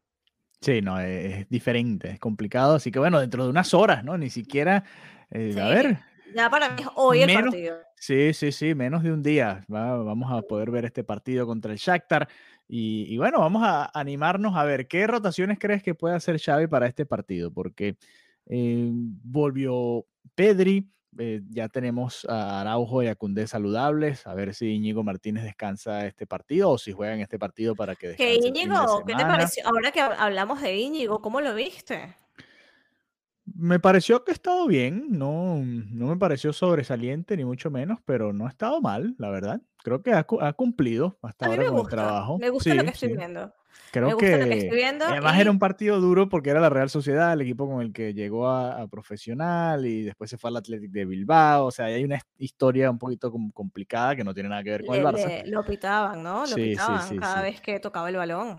Sí, 0.62 0.82
no, 0.82 1.00
e, 1.02 1.42
es, 1.42 1.50
diferente, 1.50 2.12
es 2.12 2.20
complicado. 2.20 2.76
Así 2.76 2.92
que 2.92 3.00
bueno, 3.00 3.20
dentro 3.20 3.44
de 3.44 3.50
unas 3.50 3.74
horas, 3.74 4.04
¿no? 4.04 4.18
Ni 4.18 4.30
siquiera, 4.30 4.86
eh, 5.32 5.54
a 5.60 5.68
ver. 5.68 6.00
Ya 6.36 6.50
para 6.50 6.70
mí 6.70 6.84
hoy 6.96 7.22
el 7.22 7.34
partido. 7.34 7.78
Sí, 7.96 8.34
sí, 8.34 8.52
sí, 8.52 8.76
menos 8.76 9.04
de 9.04 9.14
un 9.14 9.24
día. 9.24 9.64
vamos 9.70 10.30
a 10.32 10.42
poder 10.42 10.70
ver 10.70 10.84
este 10.84 11.04
partido 11.04 11.48
contra 11.48 11.72
el 11.72 11.78
Shakhtar. 11.78 12.28
Y, 12.68 13.16
bueno, 13.18 13.40
vamos 13.40 13.64
a 13.66 13.90
animarnos 13.98 14.58
a 14.58 14.66
ver 14.66 14.88
qué 14.88 15.08
rotaciones 15.08 15.58
crees 15.60 15.82
que 15.82 15.96
puede 15.96 16.16
hacer 16.16 16.38
Xavi 16.40 16.68
para 16.68 16.88
este 16.88 17.06
partido, 17.06 17.54
porque 17.54 17.96
eh, 18.48 18.90
volvió 18.92 20.06
Pedri, 20.34 20.92
eh, 21.18 21.42
ya 21.50 21.70
tenemos 21.70 22.26
a 22.28 22.60
Araujo 22.60 23.02
y 23.02 23.08
a 23.08 23.16
Cundé 23.16 23.48
saludables, 23.48 24.28
a 24.28 24.34
ver 24.34 24.54
si 24.54 24.74
Íñigo 24.74 25.04
Martínez 25.04 25.44
descansa 25.44 26.06
este 26.06 26.28
partido 26.28 26.72
o 26.72 26.78
si 26.78 26.92
juega 26.92 27.14
en 27.14 27.22
este 27.22 27.40
partido 27.40 27.76
para 27.76 27.96
que 27.96 28.10
descanse. 28.10 28.40
¿Qué 28.40 28.48
Íñigo? 28.48 29.06
¿Qué 29.06 29.16
te 29.16 29.24
pareció? 29.24 29.66
Ahora 29.68 29.92
que 29.92 30.02
hablamos 30.02 30.62
de 30.62 30.76
Íñigo, 30.76 31.22
¿cómo 31.22 31.40
lo 31.40 31.56
viste? 31.56 32.16
Me 33.46 33.80
pareció 33.80 34.24
que 34.24 34.32
ha 34.32 34.34
estado 34.34 34.66
bien, 34.68 35.06
no, 35.10 35.62
no 35.64 36.08
me 36.08 36.18
pareció 36.18 36.52
sobresaliente 36.52 37.38
ni 37.38 37.46
mucho 37.46 37.70
menos, 37.70 38.00
pero 38.04 38.34
no 38.34 38.48
ha 38.48 38.50
estado 38.50 38.82
mal, 38.82 39.16
la 39.20 39.30
verdad. 39.30 39.62
Creo 39.84 40.02
que 40.02 40.14
ha, 40.14 40.24
cumplido 40.54 41.20
hasta 41.22 41.46
ahora 41.46 41.68
con 41.68 41.80
el 41.80 41.88
trabajo. 41.88 42.40
Me 42.40 42.50
gusta 42.50 42.74
lo 42.74 42.84
que 42.84 42.90
estoy 42.90 43.16
viendo. 43.16 43.54
Creo 43.92 44.18
que, 44.18 44.58
estoy 44.58 44.78
viendo 44.78 45.06
además 45.06 45.40
era 45.40 45.52
un 45.52 45.60
partido 45.60 46.02
duro 46.02 46.28
porque 46.28 46.50
era 46.50 46.60
la 46.60 46.70
Real 46.70 46.90
Sociedad, 46.90 47.34
el 47.34 47.42
equipo 47.42 47.70
con 47.70 47.82
el 47.82 47.94
que 47.94 48.14
llegó 48.14 48.50
a, 48.50 48.88
profesional 48.88 49.86
y 49.86 50.02
después 50.02 50.30
se 50.30 50.38
fue 50.38 50.50
al 50.50 50.58
Athletic 50.58 50.92
de 50.92 51.06
Bilbao. 51.06 51.68
O 51.68 51.72
sea, 51.72 51.86
hay 51.86 52.04
una 52.04 52.20
historia 52.38 52.90
un 52.90 52.98
poquito 52.98 53.32
complicada 53.54 54.16
que 54.16 54.24
no 54.24 54.34
tiene 54.34 54.50
nada 54.50 54.64
que 54.64 54.72
ver 54.72 54.86
con 54.86 54.96
el 54.96 55.04
Barça. 55.04 55.46
lo 55.46 55.64
pitaban, 55.64 56.24
¿no? 56.24 56.46
Lo 56.46 56.56
pitaban 56.56 57.18
cada 57.18 57.42
vez 57.42 57.62
que 57.62 57.80
tocaba 57.80 58.10
el 58.10 58.16
balón. 58.16 58.58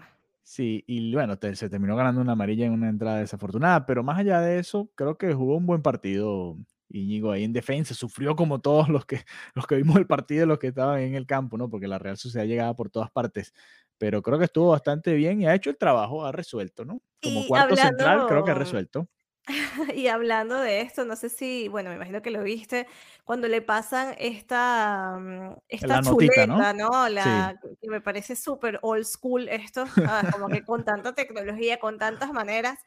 Sí, 0.48 0.84
y 0.86 1.12
bueno, 1.12 1.36
se 1.54 1.68
terminó 1.68 1.96
ganando 1.96 2.20
una 2.20 2.32
amarilla 2.34 2.66
en 2.66 2.72
una 2.72 2.88
entrada 2.88 3.18
desafortunada, 3.18 3.84
pero 3.84 4.04
más 4.04 4.16
allá 4.20 4.40
de 4.40 4.60
eso, 4.60 4.88
creo 4.94 5.18
que 5.18 5.34
jugó 5.34 5.56
un 5.56 5.66
buen 5.66 5.82
partido 5.82 6.56
Íñigo 6.88 7.32
ahí 7.32 7.42
en 7.42 7.52
defensa, 7.52 7.94
sufrió 7.94 8.36
como 8.36 8.60
todos 8.60 8.88
los 8.88 9.04
que, 9.06 9.24
los 9.56 9.66
que 9.66 9.74
vimos 9.74 9.96
el 9.96 10.06
partido, 10.06 10.46
los 10.46 10.60
que 10.60 10.68
estaban 10.68 11.00
en 11.00 11.16
el 11.16 11.26
campo, 11.26 11.58
¿no? 11.58 11.68
Porque 11.68 11.88
la 11.88 11.98
Real 11.98 12.16
Sociedad 12.16 12.46
llegaba 12.46 12.76
por 12.76 12.90
todas 12.90 13.10
partes, 13.10 13.52
pero 13.98 14.22
creo 14.22 14.38
que 14.38 14.44
estuvo 14.44 14.68
bastante 14.70 15.14
bien 15.14 15.40
y 15.40 15.48
ha 15.48 15.54
hecho 15.56 15.68
el 15.68 15.78
trabajo, 15.78 16.24
ha 16.24 16.30
resuelto, 16.30 16.84
¿no? 16.84 17.02
Como 17.20 17.44
cuarto 17.48 17.74
central, 17.74 18.26
creo 18.28 18.44
que 18.44 18.52
ha 18.52 18.54
resuelto. 18.54 19.08
Y 19.94 20.08
hablando 20.08 20.60
de 20.60 20.80
esto, 20.80 21.04
no 21.04 21.16
sé 21.16 21.28
si, 21.28 21.68
bueno, 21.68 21.90
me 21.90 21.96
imagino 21.96 22.22
que 22.22 22.30
lo 22.30 22.42
viste, 22.42 22.86
cuando 23.24 23.48
le 23.48 23.62
pasan 23.62 24.14
esta, 24.18 25.18
mm, 25.20 25.56
esta 25.68 26.02
chuleta, 26.02 26.72
¿no? 26.72 27.08
La, 27.08 27.58
Que 27.80 27.88
me 27.88 28.00
parece 28.00 28.36
súper 28.36 28.78
old 28.82 29.04
school 29.04 29.48
esto, 29.48 29.84
como 30.32 30.48
que 30.48 30.64
con 30.64 30.84
tanta 30.84 31.14
tecnología, 31.14 31.78
con 31.78 31.98
tantas 31.98 32.32
maneras, 32.32 32.78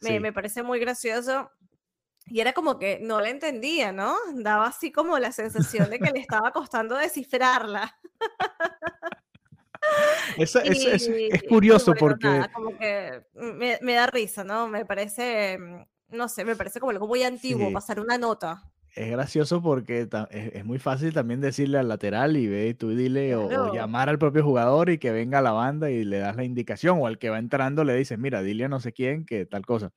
me, 0.00 0.20
me, 0.20 0.32
parece 0.32 0.62
muy 0.62 0.78
gracioso. 0.78 1.50
Y 2.28 2.40
era 2.40 2.52
como 2.52 2.78
que 2.78 2.98
no 3.00 3.20
la 3.20 3.28
entendía, 3.28 3.92
¿no? 3.92 4.16
Daba 4.34 4.66
así 4.66 4.90
como 4.90 5.18
la 5.18 5.30
sensación 5.30 5.90
de 5.90 6.00
que 6.00 6.10
le 6.10 6.18
estaba 6.18 6.50
costando 6.50 6.96
descifrarla. 6.96 7.96
es, 10.36 10.56
es, 10.56 11.42
curioso 11.48 11.94
porque... 11.94 12.44
como 12.52 12.76
que 12.76 13.22
me, 13.34 13.78
me, 13.80 13.94
da 13.94 14.08
risa, 14.08 14.42
¿no? 14.42 14.66
Me 14.66 14.84
parece 14.84 15.56
mm, 15.56 15.84
no 16.08 16.28
sé, 16.28 16.44
me 16.44 16.56
parece 16.56 16.80
como 16.80 16.90
algo 16.90 17.06
muy 17.06 17.22
antiguo, 17.22 17.72
pasar 17.72 18.00
una 18.00 18.18
nota. 18.18 18.62
Es 18.94 19.10
gracioso 19.10 19.60
porque 19.60 20.08
es, 20.30 20.64
muy 20.64 20.78
fácil 20.78 21.12
también 21.12 21.42
decirle 21.42 21.76
al 21.78 21.88
lateral 21.88 22.36
y 22.38 22.48
ve, 22.48 22.72
tú 22.72 22.90
dile 22.90 23.36
o, 23.36 23.74
llamar 23.74 24.08
al 24.08 24.18
propio 24.18 24.42
jugador 24.42 24.88
y 24.88 24.96
que 24.96 25.10
venga 25.10 25.40
a 25.40 25.42
la 25.42 25.52
banda 25.52 25.90
y 25.90 26.02
le 26.02 26.18
das 26.18 26.34
la 26.34 26.44
indicación 26.44 26.98
o 27.00 27.06
al 27.06 27.18
que 27.18 27.28
va 27.28 27.38
entrando 27.38 27.84
le 27.84 27.94
dices, 27.94 28.18
mira, 28.18 28.42
dile 28.42 28.64
a 28.64 28.68
no 28.68 28.80
sé 28.80 28.92
quién 28.92 29.26
que 29.26 29.44
tal 29.44 29.66
cosa. 29.66 29.92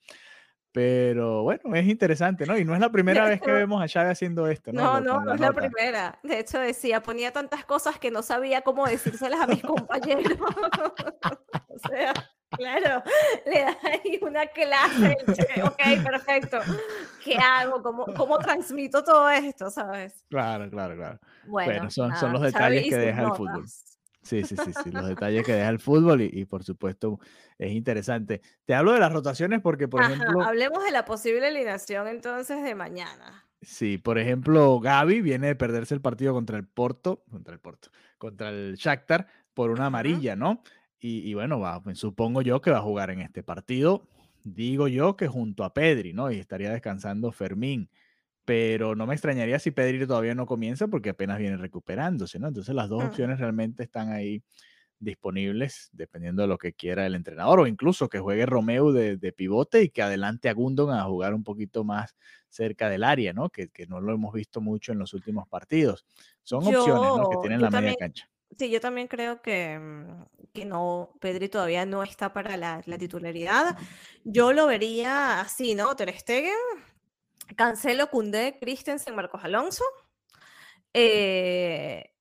Pero 0.71 1.43
bueno, 1.43 1.73
es 1.75 1.87
interesante, 1.87 2.45
¿no? 2.45 2.57
Y 2.57 2.63
no 2.63 2.75
es 2.75 2.79
la 2.79 2.91
primera 2.91 3.25
vez 3.25 3.41
que 3.41 3.51
vemos 3.51 3.81
a 3.81 3.87
Xavi 3.87 4.11
haciendo 4.11 4.47
esto, 4.47 4.71
¿no? 4.71 4.99
No, 4.99 4.99
no, 4.99 5.21
no 5.21 5.33
es 5.33 5.39
la 5.39 5.51
primera. 5.51 6.19
De 6.21 6.39
hecho, 6.39 6.59
decía, 6.59 7.01
ponía 7.01 7.31
tantas 7.31 7.65
cosas 7.65 7.97
que 7.99 8.11
no 8.11 8.21
sabía 8.21 8.61
cómo 8.61 8.85
decírselas 8.85 9.41
a 9.41 9.47
mis 9.47 9.61
compañeros. 9.63 10.37
o 11.69 11.89
sea, 11.89 12.13
claro, 12.59 13.03
le 13.45 13.61
da 13.61 13.77
ahí 13.83 14.19
una 14.21 14.45
clase. 14.47 15.17
ok, 15.63 16.03
perfecto. 16.03 16.59
¿Qué 17.23 17.35
hago? 17.35 17.81
¿Cómo, 17.81 18.05
¿Cómo 18.15 18.37
transmito 18.37 19.03
todo 19.03 19.29
esto, 19.29 19.69
sabes? 19.71 20.25
Claro, 20.29 20.69
claro, 20.69 20.95
claro. 20.95 21.19
Bueno, 21.47 21.89
son, 21.89 22.15
son 22.17 22.33
los 22.33 22.41
detalles 22.41 22.87
que 22.87 22.97
deja 22.97 23.23
el 23.23 23.33
fútbol. 23.33 23.65
Sí, 24.21 24.43
sí, 24.43 24.55
sí, 24.57 24.71
sí, 24.83 24.91
los 24.91 25.07
detalles 25.07 25.45
que 25.45 25.53
deja 25.53 25.69
el 25.69 25.79
fútbol 25.79 26.21
y, 26.21 26.45
por 26.45 26.63
supuesto 26.63 27.19
es 27.57 27.71
interesante. 27.71 28.41
Te 28.65 28.75
hablo 28.75 28.91
de 28.91 28.99
las 28.99 29.11
rotaciones 29.11 29.61
porque, 29.61 29.87
por 29.87 30.03
ejemplo... 30.03 30.41
Hablemos 30.43 30.83
de 30.83 30.91
la 30.91 31.05
posible 31.05 31.47
alineación 31.47 32.07
entonces 32.07 32.61
de 32.63 32.75
mañana. 32.75 33.45
Sí, 33.61 33.97
por 33.97 34.19
ejemplo, 34.19 34.79
Gaby 34.79 35.21
viene 35.21 35.47
de 35.47 35.55
perderse 35.55 35.93
el 35.93 36.01
partido 36.01 36.33
contra 36.33 36.57
el 36.57 36.67
Porto, 36.67 37.23
contra 37.29 37.53
el 37.53 37.59
Porto, 37.59 37.89
contra 38.17 38.49
el 38.49 38.75
Shakhtar 38.75 39.27
por 39.53 39.71
una 39.71 39.87
amarilla, 39.87 40.35
¿no? 40.35 40.61
Y, 41.01 41.33
bueno, 41.33 41.59
va, 41.59 41.81
pues, 41.81 41.97
supongo 41.97 42.41
yo 42.41 42.61
que 42.61 42.71
va 42.71 42.79
a 42.79 42.81
jugar 42.81 43.09
en 43.09 43.21
este 43.21 43.41
partido. 43.41 44.07
Digo 44.43 44.87
yo 44.87 45.15
que 45.15 45.27
junto 45.27 45.63
a 45.63 45.73
Pedri, 45.73 46.13
¿no? 46.13 46.31
Y 46.31 46.39
estaría 46.39 46.71
descansando 46.71 47.31
Fermín 47.31 47.89
pero 48.49 48.95
no 48.95 49.05
me 49.05 49.13
extrañaría 49.13 49.59
si 49.59 49.69
Pedri 49.69 50.07
todavía 50.07 50.33
no 50.33 50.47
comienza 50.47 50.87
porque 50.87 51.11
apenas 51.11 51.37
viene 51.37 51.55
recuperándose, 51.55 52.39
¿no? 52.39 52.47
Entonces 52.47 52.73
las 52.73 52.89
dos 52.89 53.03
opciones 53.03 53.39
realmente 53.39 53.83
están 53.83 54.11
ahí 54.11 54.41
disponibles 54.97 55.89
dependiendo 55.93 56.41
de 56.41 56.47
lo 56.47 56.57
que 56.57 56.73
quiera 56.73 57.05
el 57.05 57.13
entrenador 57.13 57.59
o 57.59 57.67
incluso 57.67 58.09
que 58.09 58.17
juegue 58.17 58.47
Romeo 58.47 58.91
de, 58.91 59.33
pivote 59.33 59.83
y 59.83 59.89
que 59.89 60.01
adelante 60.01 60.49
a 60.49 60.53
Gundon 60.53 60.89
a 60.89 61.03
jugar 61.03 61.35
un 61.35 61.43
poquito 61.43 61.83
más 61.83 62.15
cerca 62.47 62.89
del 62.89 63.03
área, 63.03 63.33
¿no? 63.33 63.49
Que, 63.49 63.69
no 63.87 64.01
lo 64.01 64.15
hemos 64.15 64.33
visto 64.33 64.61
mucho 64.61 64.93
en 64.93 64.97
los 64.97 65.13
últimos 65.13 65.47
partidos. 65.47 66.07
Son 66.41 66.65
opciones 66.65 66.87
¿no? 66.87 67.29
que 67.29 67.37
tienen 67.41 67.61
la 67.61 67.69
media 67.69 67.93
cancha. 67.99 68.31
Sí, 68.57 68.69
yo 68.69 68.81
también 68.81 69.07
creo 69.07 69.41
que, 69.41 69.77
mm, 69.79 70.25
que 70.53 70.65
no, 70.65 71.13
Pedri 71.21 71.49
todavía 71.49 71.85
no 71.85 72.03
está 72.03 72.33
para 72.33 72.57
la, 72.57 72.81
la 72.85 72.97
titularidad. 72.97 73.77
Yo 74.23 74.53
lo 74.53 74.67
vería 74.67 75.39
así, 75.41 75.75
¿no? 75.75 75.95
Ter 75.95 76.17
Stegen, 76.17 76.53
Cancelo, 77.55 78.09
Cundé, 78.09 78.57
Christensen, 78.59 79.15
Marcos 79.15 79.43
Alonso, 79.43 79.83
eh, 80.93 82.13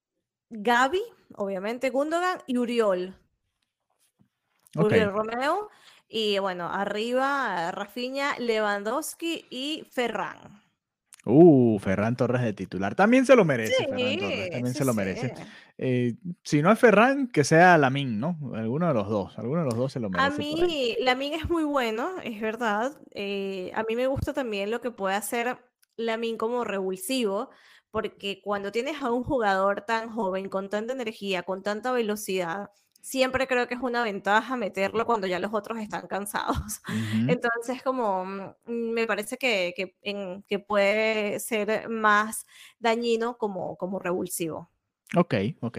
Gaby, 0.51 1.03
obviamente 1.37 1.91
Gundogan 1.91 2.43
y 2.47 2.59
Uriol. 2.59 3.17
Julio 4.75 5.11
Romeo. 5.11 5.71
Y 6.09 6.39
bueno, 6.39 6.69
arriba 6.73 7.71
Rafinha, 7.73 8.39
Lewandowski 8.39 9.47
y 9.51 9.87
Ferran. 9.91 10.63
Uh, 11.31 11.79
Ferran 11.79 12.17
Torres 12.17 12.43
de 12.43 12.55
titular. 12.55 12.95
También 12.95 13.27
se 13.27 13.37
lo 13.37 13.45
merece, 13.45 13.85
Ferran 13.85 14.19
Torres. 14.19 14.51
También 14.51 14.75
se 14.75 14.85
lo 14.85 14.95
merece. 14.95 15.35
Eh, 15.77 16.15
si 16.43 16.63
no 16.63 16.73
es 16.73 16.79
Ferran, 16.79 17.29
que 17.29 17.45
sea 17.45 17.77
Lamin, 17.77 18.19
¿no? 18.19 18.39
Alguno 18.55 18.89
de 18.89 18.95
los 18.95 19.09
dos. 19.09 19.39
Alguno 19.39 19.61
de 19.61 19.67
los 19.67 19.77
dos 19.77 19.93
se 19.93 20.01
lo 20.01 20.09
merece. 20.09 20.35
A 20.35 20.39
mí, 20.39 20.97
Lamin 21.01 21.35
es 21.35 21.49
muy 21.49 21.65
bueno, 21.65 22.13
es 22.25 22.41
verdad. 22.41 22.93
Eh, 23.15 23.71
a 23.75 23.83
mí 23.85 23.95
me 23.95 24.07
gusta 24.07 24.33
también 24.33 24.71
lo 24.71 24.81
que 24.81 24.91
puede 24.91 25.15
hacer 25.17 25.59
Lamin 25.97 26.39
como 26.39 26.65
revulsivo, 26.65 27.51
porque 27.91 28.41
cuando 28.43 28.73
tienes 28.73 29.03
a 29.03 29.13
un 29.13 29.23
jugador 29.23 29.83
tan 29.83 30.11
joven, 30.11 30.49
con 30.49 30.71
tanta 30.71 30.95
energía, 30.95 31.43
con 31.43 31.63
tanta 31.63 31.93
velocidad, 31.93 32.71
siempre 33.09 33.47
creo 33.47 33.67
que 33.67 33.75
es 33.75 33.81
una 33.81 34.03
ventaja 34.03 34.55
meterlo 34.57 35.07
cuando 35.07 35.27
ya 35.27 35.39
los 35.39 35.55
otros 35.55 35.79
están 35.79 36.07
cansados. 36.09 36.83
Entonces, 37.41 37.83
como 37.83 38.25
mm, 38.27 38.53
me 38.67 39.07
parece 39.07 39.39
que, 39.39 39.75
que, 39.75 40.59
puede 40.59 41.41
ser 41.41 41.89
más 41.89 42.45
dañino 42.79 43.39
como, 43.39 43.77
como 43.77 43.99
revulsivo. 43.99 44.71
Ok, 45.17 45.35
ok. 45.61 45.79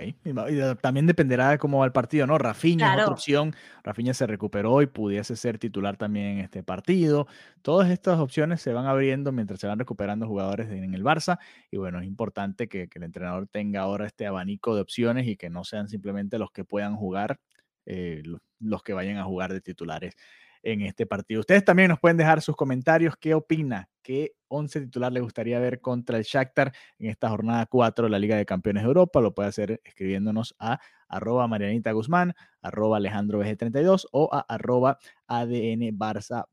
también 0.82 1.06
dependerá 1.06 1.52
de 1.52 1.60
cómo 1.60 1.80
va 1.80 1.86
el 1.86 1.92
partido, 1.92 2.26
¿no? 2.26 2.40
Rafinha 2.40 2.96
es 2.96 3.02
otra 3.02 3.14
opción. 3.14 3.56
Rafinha 3.84 4.16
se 4.16 4.26
recuperó 4.26 4.82
y 4.82 4.88
pudiese 4.88 5.36
ser 5.36 5.60
titular 5.60 5.98
también 5.98 6.26
en 6.26 6.40
este 6.40 6.64
partido. 6.64 7.28
Todas 7.62 7.92
estas 7.92 8.20
opciones 8.20 8.60
se 8.60 8.74
van 8.74 8.88
abriendo 8.88 9.32
mientras 9.32 9.60
se 9.60 9.68
van 9.68 9.78
recuperando 9.78 10.26
jugadores 10.26 10.72
en 10.72 10.96
el 10.96 11.04
Barça. 11.04 11.38
Y 11.70 11.78
bueno, 11.78 12.00
es 12.00 12.08
importante 12.08 12.68
que, 12.68 12.90
el 12.92 13.04
entrenador 13.04 13.48
tenga 13.48 13.82
ahora 13.82 14.08
este 14.08 14.26
abanico 14.26 14.74
de 14.74 14.82
opciones 14.82 15.28
y 15.28 15.38
que 15.38 15.52
no 15.52 15.64
sean 15.64 15.90
simplemente 15.90 16.40
los 16.40 16.50
que 16.50 16.66
puedan 16.66 16.96
jugar, 16.96 17.40
eh, 17.86 18.24
los 18.60 18.82
que 18.82 18.94
vayan 18.94 19.18
a 19.18 19.26
jugar 19.26 19.54
de 19.54 19.62
titulares 19.62 20.16
en 20.64 20.82
este 20.82 21.06
partido. 21.06 21.42
Ustedes 21.42 21.64
también 21.64 21.90
nos 21.90 22.00
pueden 22.00 22.18
dejar 22.18 22.42
sus 22.42 22.56
comentarios. 22.56 23.16
¿Qué 23.16 23.36
opina? 23.36 23.90
¿Qué 24.10 24.34
11 24.48 24.82
titular 24.82 25.12
le 25.12 25.20
gustaría 25.20 25.60
ver 25.60 25.82
contra 25.82 26.18
el 26.18 26.24
Shakhtar 26.24 26.74
en 26.98 27.12
esta 27.12 27.30
jornada 27.30 27.68
4 27.68 28.06
de 28.06 28.10
la 28.10 28.18
Liga 28.18 28.38
de 28.38 28.46
Campeones 28.48 28.82
de 28.82 28.88
Europa? 28.88 29.22
Lo 29.22 29.36
puede 29.36 29.50
hacer 29.50 29.82
escribiéndonos 29.84 30.56
a 30.58 30.80
arroba 31.08 31.48
Marianita 31.48 31.92
Guzmán, 31.92 32.34
arroba 32.64 32.98
Alejandro 32.98 33.40
32 33.40 34.08
o 34.12 34.34
a 34.34 34.40
arroba 34.40 34.98
ADN 35.28 35.96
Barça. 35.96 36.48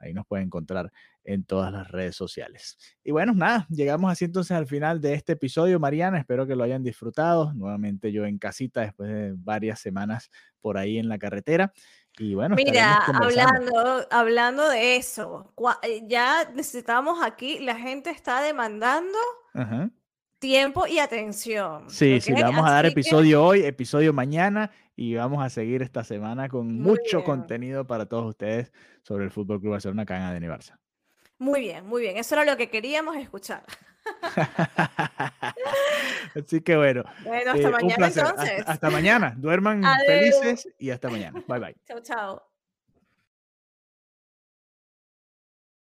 Ahí 0.00 0.12
nos 0.12 0.26
pueden 0.26 0.48
encontrar 0.48 0.92
en 1.24 1.44
todas 1.44 1.72
las 1.72 1.90
redes 1.90 2.14
sociales. 2.14 2.76
Y 3.02 3.10
bueno, 3.10 3.32
nada, 3.32 3.66
llegamos 3.70 4.12
así 4.12 4.26
entonces 4.26 4.54
al 4.54 4.66
final 4.66 5.00
de 5.00 5.14
este 5.14 5.32
episodio, 5.32 5.80
Mariana. 5.80 6.18
Espero 6.18 6.46
que 6.46 6.56
lo 6.56 6.64
hayan 6.64 6.82
disfrutado. 6.82 7.54
Nuevamente 7.54 8.12
yo 8.12 8.26
en 8.26 8.38
casita 8.38 8.82
después 8.82 9.10
de 9.10 9.32
varias 9.34 9.80
semanas 9.80 10.30
por 10.60 10.76
ahí 10.76 10.98
en 10.98 11.08
la 11.08 11.18
carretera. 11.18 11.72
Y 12.18 12.34
bueno, 12.34 12.56
Mira, 12.56 12.96
hablando, 12.96 14.06
hablando 14.10 14.68
de 14.68 14.96
eso, 14.96 15.52
eh, 15.82 16.02
ya 16.06 16.50
necesitamos 16.52 17.22
aquí, 17.22 17.60
la 17.60 17.76
gente 17.76 18.10
está 18.10 18.40
demandando 18.42 19.18
tiempo 20.38 20.86
y 20.86 20.98
atención. 20.98 21.88
Sí, 21.88 22.20
sí, 22.20 22.32
le 22.32 22.42
vamos 22.42 22.68
a 22.68 22.72
dar 22.72 22.86
episodio 22.86 23.44
hoy, 23.44 23.64
episodio 23.64 24.12
mañana 24.12 24.70
y 24.96 25.14
vamos 25.14 25.44
a 25.44 25.48
seguir 25.48 25.82
esta 25.82 26.02
semana 26.02 26.48
con 26.48 26.80
mucho 26.80 27.22
contenido 27.22 27.86
para 27.86 28.06
todos 28.06 28.26
ustedes 28.26 28.72
sobre 29.02 29.24
el 29.24 29.30
Fútbol 29.30 29.60
Club 29.60 29.72
Barcelona 29.72 30.02
acá 30.02 30.36
en 30.36 30.42
Barça. 30.42 30.76
Muy 31.38 31.60
bien, 31.60 31.86
muy 31.86 32.02
bien, 32.02 32.16
eso 32.16 32.34
era 32.34 32.44
lo 32.44 32.56
que 32.56 32.68
queríamos 32.68 33.16
escuchar. 33.16 33.62
Así 36.34 36.60
que 36.60 36.76
bueno. 36.76 37.04
Bueno, 37.24 37.52
hasta 37.52 37.68
eh, 37.68 37.70
mañana 37.70 38.06
entonces. 38.06 38.64
Hasta, 38.66 38.90
mañana. 38.90 39.34
Duerman 39.36 39.82
felices 40.06 40.68
y 40.78 40.90
hasta 40.90 41.08
mañana. 41.08 41.42
Bye 41.46 41.58
bye. 41.58 41.76
Chao, 41.86 42.00
chao. 42.00 42.47